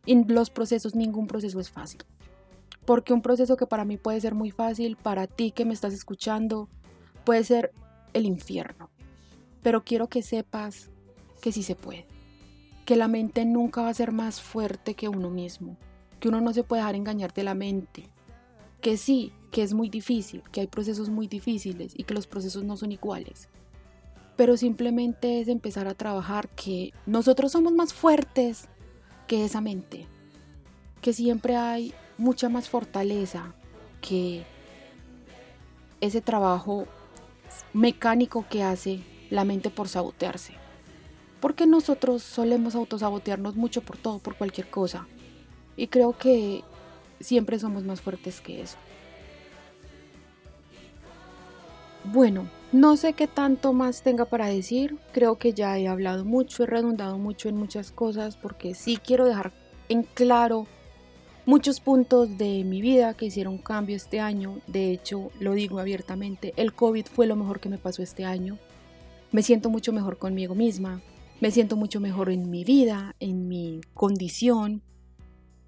Y 0.06 0.24
los 0.24 0.50
procesos, 0.50 0.94
ningún 0.94 1.26
proceso 1.26 1.58
es 1.60 1.70
fácil. 1.70 2.02
Porque 2.84 3.12
un 3.12 3.22
proceso 3.22 3.56
que 3.56 3.66
para 3.66 3.84
mí 3.84 3.96
puede 3.96 4.20
ser 4.20 4.34
muy 4.34 4.50
fácil, 4.50 4.96
para 4.96 5.26
ti 5.26 5.50
que 5.50 5.64
me 5.64 5.74
estás 5.74 5.94
escuchando, 5.94 6.68
puede 7.24 7.44
ser 7.44 7.72
el 8.12 8.26
infierno. 8.26 8.90
Pero 9.62 9.84
quiero 9.84 10.08
que 10.08 10.22
sepas 10.22 10.90
que 11.40 11.52
sí 11.52 11.62
se 11.62 11.74
puede, 11.74 12.06
que 12.84 12.96
la 12.96 13.08
mente 13.08 13.44
nunca 13.44 13.82
va 13.82 13.88
a 13.88 13.94
ser 13.94 14.12
más 14.12 14.40
fuerte 14.40 14.94
que 14.94 15.08
uno 15.08 15.30
mismo, 15.30 15.76
que 16.20 16.28
uno 16.28 16.40
no 16.40 16.52
se 16.52 16.64
puede 16.64 16.82
dejar 16.82 16.94
engañar 16.94 17.32
de 17.32 17.44
la 17.44 17.54
mente, 17.54 18.08
que 18.80 18.96
sí, 18.96 19.32
que 19.50 19.62
es 19.62 19.72
muy 19.72 19.88
difícil, 19.88 20.42
que 20.52 20.60
hay 20.60 20.66
procesos 20.66 21.08
muy 21.08 21.26
difíciles 21.26 21.94
y 21.96 22.04
que 22.04 22.14
los 22.14 22.26
procesos 22.26 22.64
no 22.64 22.76
son 22.76 22.92
iguales. 22.92 23.48
Pero 24.36 24.56
simplemente 24.56 25.40
es 25.40 25.48
empezar 25.48 25.86
a 25.86 25.94
trabajar 25.94 26.48
que 26.50 26.92
nosotros 27.06 27.52
somos 27.52 27.72
más 27.72 27.94
fuertes 27.94 28.68
que 29.26 29.44
esa 29.44 29.60
mente, 29.60 30.06
que 31.04 31.12
siempre 31.12 31.54
hay 31.54 31.92
mucha 32.16 32.48
más 32.48 32.70
fortaleza 32.70 33.52
que 34.00 34.46
ese 36.00 36.22
trabajo 36.22 36.86
mecánico 37.74 38.46
que 38.48 38.62
hace 38.62 39.02
la 39.28 39.44
mente 39.44 39.68
por 39.68 39.88
sabotearse 39.88 40.54
porque 41.42 41.66
nosotros 41.66 42.22
solemos 42.22 42.74
autosabotearnos 42.74 43.54
mucho 43.54 43.82
por 43.82 43.98
todo, 43.98 44.18
por 44.18 44.34
cualquier 44.34 44.70
cosa. 44.70 45.06
Y 45.76 45.88
creo 45.88 46.16
que 46.16 46.64
siempre 47.20 47.58
somos 47.58 47.84
más 47.84 48.00
fuertes 48.00 48.40
que 48.40 48.62
eso. 48.62 48.78
Bueno, 52.04 52.48
No 52.72 52.96
sé 52.96 53.12
qué 53.12 53.26
tanto 53.28 53.74
más 53.74 54.02
tenga 54.02 54.24
para 54.24 54.46
decir, 54.46 54.96
creo 55.12 55.36
que 55.36 55.52
ya 55.52 55.78
he 55.78 55.86
hablado 55.86 56.24
mucho, 56.24 56.64
he 56.64 56.66
redundado 56.66 57.18
mucho 57.18 57.50
en 57.50 57.56
muchas 57.56 57.92
cosas 57.92 58.36
porque 58.36 58.74
sí 58.74 58.96
quiero 58.96 59.26
dejar 59.26 59.52
en 59.90 60.02
claro 60.02 60.66
muchos 61.46 61.80
puntos 61.80 62.36
de 62.38 62.64
mi 62.64 62.80
vida 62.80 63.14
que 63.14 63.26
hicieron 63.26 63.58
cambio 63.58 63.96
este 63.96 64.20
año. 64.20 64.58
De 64.66 64.90
hecho, 64.90 65.30
lo 65.40 65.52
digo 65.54 65.78
abiertamente, 65.78 66.52
el 66.56 66.72
COVID 66.72 67.06
fue 67.06 67.26
lo 67.26 67.36
mejor 67.36 67.60
que 67.60 67.68
me 67.68 67.78
pasó 67.78 68.02
este 68.02 68.24
año. 68.24 68.58
Me 69.32 69.42
siento 69.42 69.70
mucho 69.70 69.92
mejor 69.92 70.18
conmigo 70.18 70.54
misma, 70.54 71.02
me 71.40 71.50
siento 71.50 71.76
mucho 71.76 72.00
mejor 72.00 72.30
en 72.30 72.50
mi 72.50 72.64
vida, 72.64 73.14
en 73.20 73.48
mi 73.48 73.80
condición. 73.94 74.82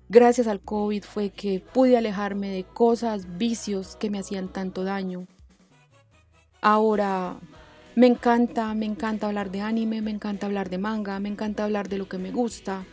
Gracias 0.09 0.47
al 0.47 0.61
COVID 0.61 1.03
fue 1.03 1.31
que 1.31 1.61
pude 1.61 1.97
alejarme 1.97 2.49
de 2.49 2.65
cosas, 2.65 3.39
vicios 3.39 3.97
que 3.97 4.09
me 4.09 4.21
hacían 4.21 4.53
tanto 4.53 4.85
daño 4.85 5.27
Ahora 6.69 7.37
me 7.95 8.09
encanta, 8.09 8.75
me 8.75 8.87
encanta 8.87 9.29
hablar 9.29 9.53
de 9.53 9.61
anime, 9.61 10.03
me 10.03 10.11
encanta 10.11 10.47
hablar 10.47 10.69
de 10.69 10.79
manga, 10.79 11.21
me 11.21 11.29
encanta 11.29 11.63
hablar 11.63 11.89
de 11.89 11.99
lo 11.99 12.09
que 12.09 12.19
me 12.19 12.33
gusta. 12.33 12.85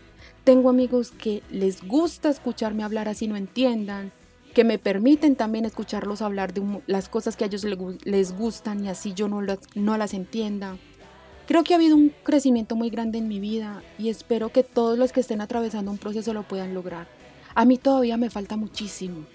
Tengo 0.43 0.69
amigos 0.69 1.11
que 1.11 1.41
les 1.49 1.87
gusta 1.87 2.29
escucharme 2.29 2.83
hablar 2.83 3.07
así 3.07 3.27
no 3.27 3.37
entiendan, 3.37 4.11
que 4.53 4.65
me 4.65 4.77
permiten 4.77 5.37
también 5.37 5.63
escucharlos 5.63 6.21
hablar 6.21 6.53
de 6.53 6.81
las 6.85 7.07
cosas 7.07 7.37
que 7.37 7.45
a 7.45 7.47
ellos 7.47 7.65
les 8.03 8.37
gustan 8.37 8.83
y 8.83 8.89
así 8.89 9.13
yo 9.13 9.29
no 9.29 9.41
las, 9.41 9.59
no 9.73 9.97
las 9.97 10.13
entienda. 10.13 10.77
Creo 11.47 11.63
que 11.63 11.73
ha 11.73 11.77
habido 11.77 11.95
un 11.95 12.13
crecimiento 12.23 12.75
muy 12.75 12.89
grande 12.89 13.19
en 13.19 13.29
mi 13.29 13.39
vida 13.39 13.83
y 13.97 14.09
espero 14.09 14.49
que 14.49 14.63
todos 14.63 14.97
los 14.97 15.13
que 15.13 15.21
estén 15.21 15.39
atravesando 15.39 15.91
un 15.91 15.97
proceso 15.97 16.33
lo 16.33 16.43
puedan 16.43 16.73
lograr. 16.73 17.07
A 17.55 17.63
mí 17.63 17.77
todavía 17.77 18.17
me 18.17 18.29
falta 18.29 18.57
muchísimo, 18.57 19.25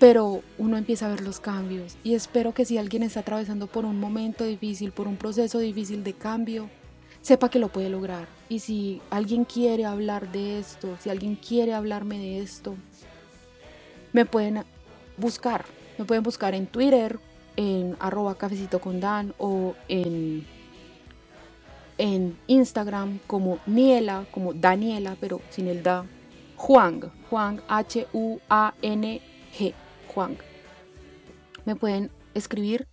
pero 0.00 0.42
uno 0.58 0.78
empieza 0.78 1.06
a 1.06 1.10
ver 1.10 1.20
los 1.20 1.38
cambios 1.38 1.96
y 2.02 2.14
espero 2.14 2.54
que 2.54 2.64
si 2.64 2.76
alguien 2.76 3.04
está 3.04 3.20
atravesando 3.20 3.68
por 3.68 3.84
un 3.84 4.00
momento 4.00 4.44
difícil, 4.44 4.90
por 4.90 5.06
un 5.06 5.16
proceso 5.16 5.60
difícil 5.60 6.02
de 6.02 6.12
cambio, 6.12 6.68
sepa 7.22 7.50
que 7.50 7.60
lo 7.60 7.68
puede 7.68 7.88
lograr. 7.88 8.35
Y 8.48 8.60
si 8.60 9.00
alguien 9.10 9.44
quiere 9.44 9.84
hablar 9.84 10.30
de 10.30 10.58
esto, 10.58 10.96
si 11.00 11.10
alguien 11.10 11.34
quiere 11.36 11.74
hablarme 11.74 12.18
de 12.18 12.40
esto, 12.40 12.76
me 14.12 14.24
pueden 14.24 14.64
buscar. 15.16 15.64
Me 15.98 16.04
pueden 16.04 16.22
buscar 16.22 16.54
en 16.54 16.66
Twitter, 16.66 17.18
en 17.56 17.96
arroba 17.98 18.36
cafecito 18.36 18.80
con 18.80 19.00
Dan 19.00 19.34
o 19.38 19.74
en, 19.88 20.46
en 21.98 22.38
Instagram 22.46 23.18
como 23.26 23.58
Niela, 23.66 24.26
como 24.30 24.52
Daniela, 24.54 25.16
pero 25.20 25.40
sin 25.50 25.66
el 25.66 25.82
da. 25.82 26.06
Juan, 26.56 27.12
Juan 27.28 27.60
H-U-A-N-G. 27.68 28.44
Juan. 30.14 30.38
Me 31.64 31.76
pueden 31.76 32.10
escribir 32.34 32.86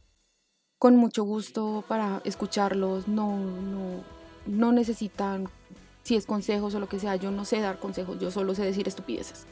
con 0.80 0.96
mucho 0.98 1.24
gusto 1.24 1.84
para 1.88 2.22
escucharlos. 2.26 3.08
No, 3.08 3.38
no, 3.38 4.04
no 4.46 4.72
necesitan, 4.72 5.50
si 6.04 6.16
es 6.16 6.26
consejos 6.26 6.76
o 6.76 6.80
lo 6.80 6.90
que 6.90 7.00
sea, 7.00 7.16
yo 7.16 7.32
no 7.32 7.46
sé 7.46 7.60
dar 7.60 7.80
consejos, 7.80 8.20
yo 8.20 8.32
solo 8.32 8.56
sé 8.56 8.64
decir 8.64 8.88
estupideces. 8.88 9.46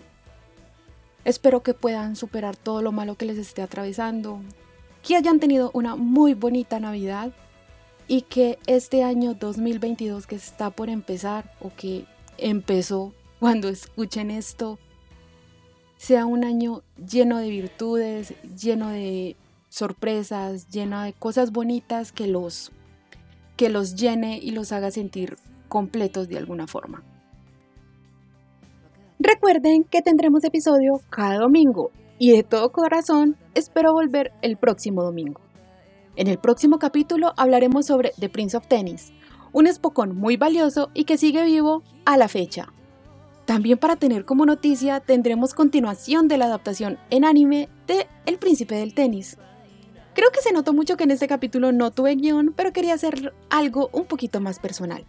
Espero 1.24 1.62
que 1.62 1.74
puedan 1.74 2.16
superar 2.16 2.56
todo 2.56 2.82
lo 2.82 2.92
malo 2.92 3.16
que 3.16 3.26
les 3.26 3.38
esté 3.38 3.62
atravesando, 3.62 4.42
que 5.04 5.16
hayan 5.16 5.40
tenido 5.40 5.72
una 5.74 5.96
muy 5.96 6.34
bonita 6.34 6.80
Navidad 6.80 7.32
y 8.08 8.24
que 8.24 8.60
este 8.66 9.04
año 9.04 9.36
2022 9.36 10.28
que 10.28 10.36
está 10.36 10.70
por 10.72 10.90
empezar 10.90 11.54
o 11.62 11.72
que 11.76 12.06
empezó 12.38 13.14
cuando 13.40 13.70
escuchen 13.70 14.32
esto, 14.32 14.80
sea 15.98 16.26
un 16.26 16.44
año 16.44 16.84
lleno 16.98 17.38
de 17.38 17.50
virtudes, 17.50 18.34
lleno 18.60 18.90
de 18.90 19.36
sorpresas, 19.70 20.70
lleno 20.70 21.02
de 21.02 21.14
cosas 21.14 21.52
bonitas 21.52 22.12
que 22.12 22.28
los, 22.28 22.72
que 23.62 23.70
los 23.70 23.94
llene 23.94 24.40
y 24.42 24.50
los 24.54 24.72
haga 24.72 24.90
sentir 24.90 25.38
completos 25.68 26.28
de 26.28 26.40
alguna 26.40 26.66
forma. 26.66 27.04
Recuerden 29.20 29.84
que 29.84 30.02
tendremos 30.02 30.44
episodio 30.44 31.00
cada 31.12 31.38
domingo 31.38 31.92
y 32.18 32.32
de 32.32 32.42
todo 32.42 32.72
corazón 32.72 33.38
espero 33.54 33.94
volver 33.94 34.34
el 34.42 34.58
próximo 34.58 35.04
domingo. 35.04 35.42
En 36.16 36.26
el 36.26 36.40
próximo 36.40 36.80
capítulo 36.80 37.34
hablaremos 37.38 37.86
sobre 37.86 38.14
The 38.20 38.30
Prince 38.30 38.58
of 38.58 38.66
Tennis, 38.66 39.14
un 39.54 39.68
espocón 39.68 40.18
muy 40.18 40.38
valioso 40.38 40.90
y 40.96 41.04
que 41.04 41.20
sigue 41.20 41.46
vivo 41.46 41.84
a 42.04 42.18
la 42.18 42.30
fecha. 42.30 42.74
También 43.46 43.78
para 43.78 43.96
tener 43.96 44.26
como 44.26 44.48
noticia 44.48 45.02
tendremos 45.02 45.54
continuación 45.54 46.28
de 46.28 46.40
la 46.40 46.46
adaptación 46.46 46.98
en 47.12 47.26
anime 47.26 47.70
de 47.86 48.08
El 48.26 48.40
Príncipe 48.40 48.74
del 48.74 48.96
Tenis. 48.96 49.38
Creo 50.14 50.32
que 50.32 50.42
se 50.42 50.52
notó 50.52 50.74
mucho 50.74 50.98
que 50.98 51.06
en 51.06 51.12
este 51.12 51.28
capítulo 51.28 51.72
no 51.72 51.92
tuve 51.92 52.16
guion, 52.16 52.54
pero 52.56 52.74
quería 52.74 52.94
hacer 52.94 53.34
algo 53.50 53.90
un 53.94 54.06
poquito 54.06 54.42
más 54.42 54.60
personal. 54.60 55.06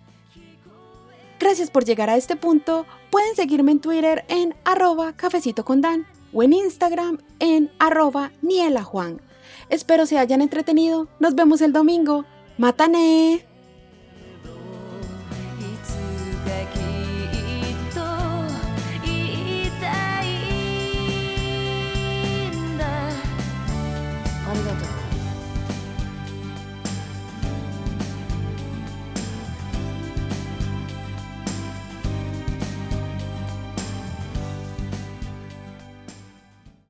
Gracias 1.41 1.71
por 1.71 1.85
llegar 1.85 2.09
a 2.09 2.17
este 2.17 2.37
punto. 2.37 2.87
Pueden 3.11 3.35
seguirme 3.35 3.73
en 3.73 3.81
Twitter 3.81 4.25
en 4.29 4.55
arroba 4.65 5.13
cafecito 5.15 5.65
con 5.65 5.81
Dan 5.81 6.07
o 6.33 6.45
en 6.45 6.53
Instagram 6.53 7.19
en 7.41 7.71
arroba 7.81 8.31
nielajuan. 8.43 9.21
Espero 9.69 10.07
se 10.07 10.19
hayan 10.19 10.41
entretenido. 10.41 11.09
Nos 11.19 11.35
vemos 11.35 11.61
el 11.61 11.73
domingo. 11.73 12.25
¡Matané! 12.59 13.52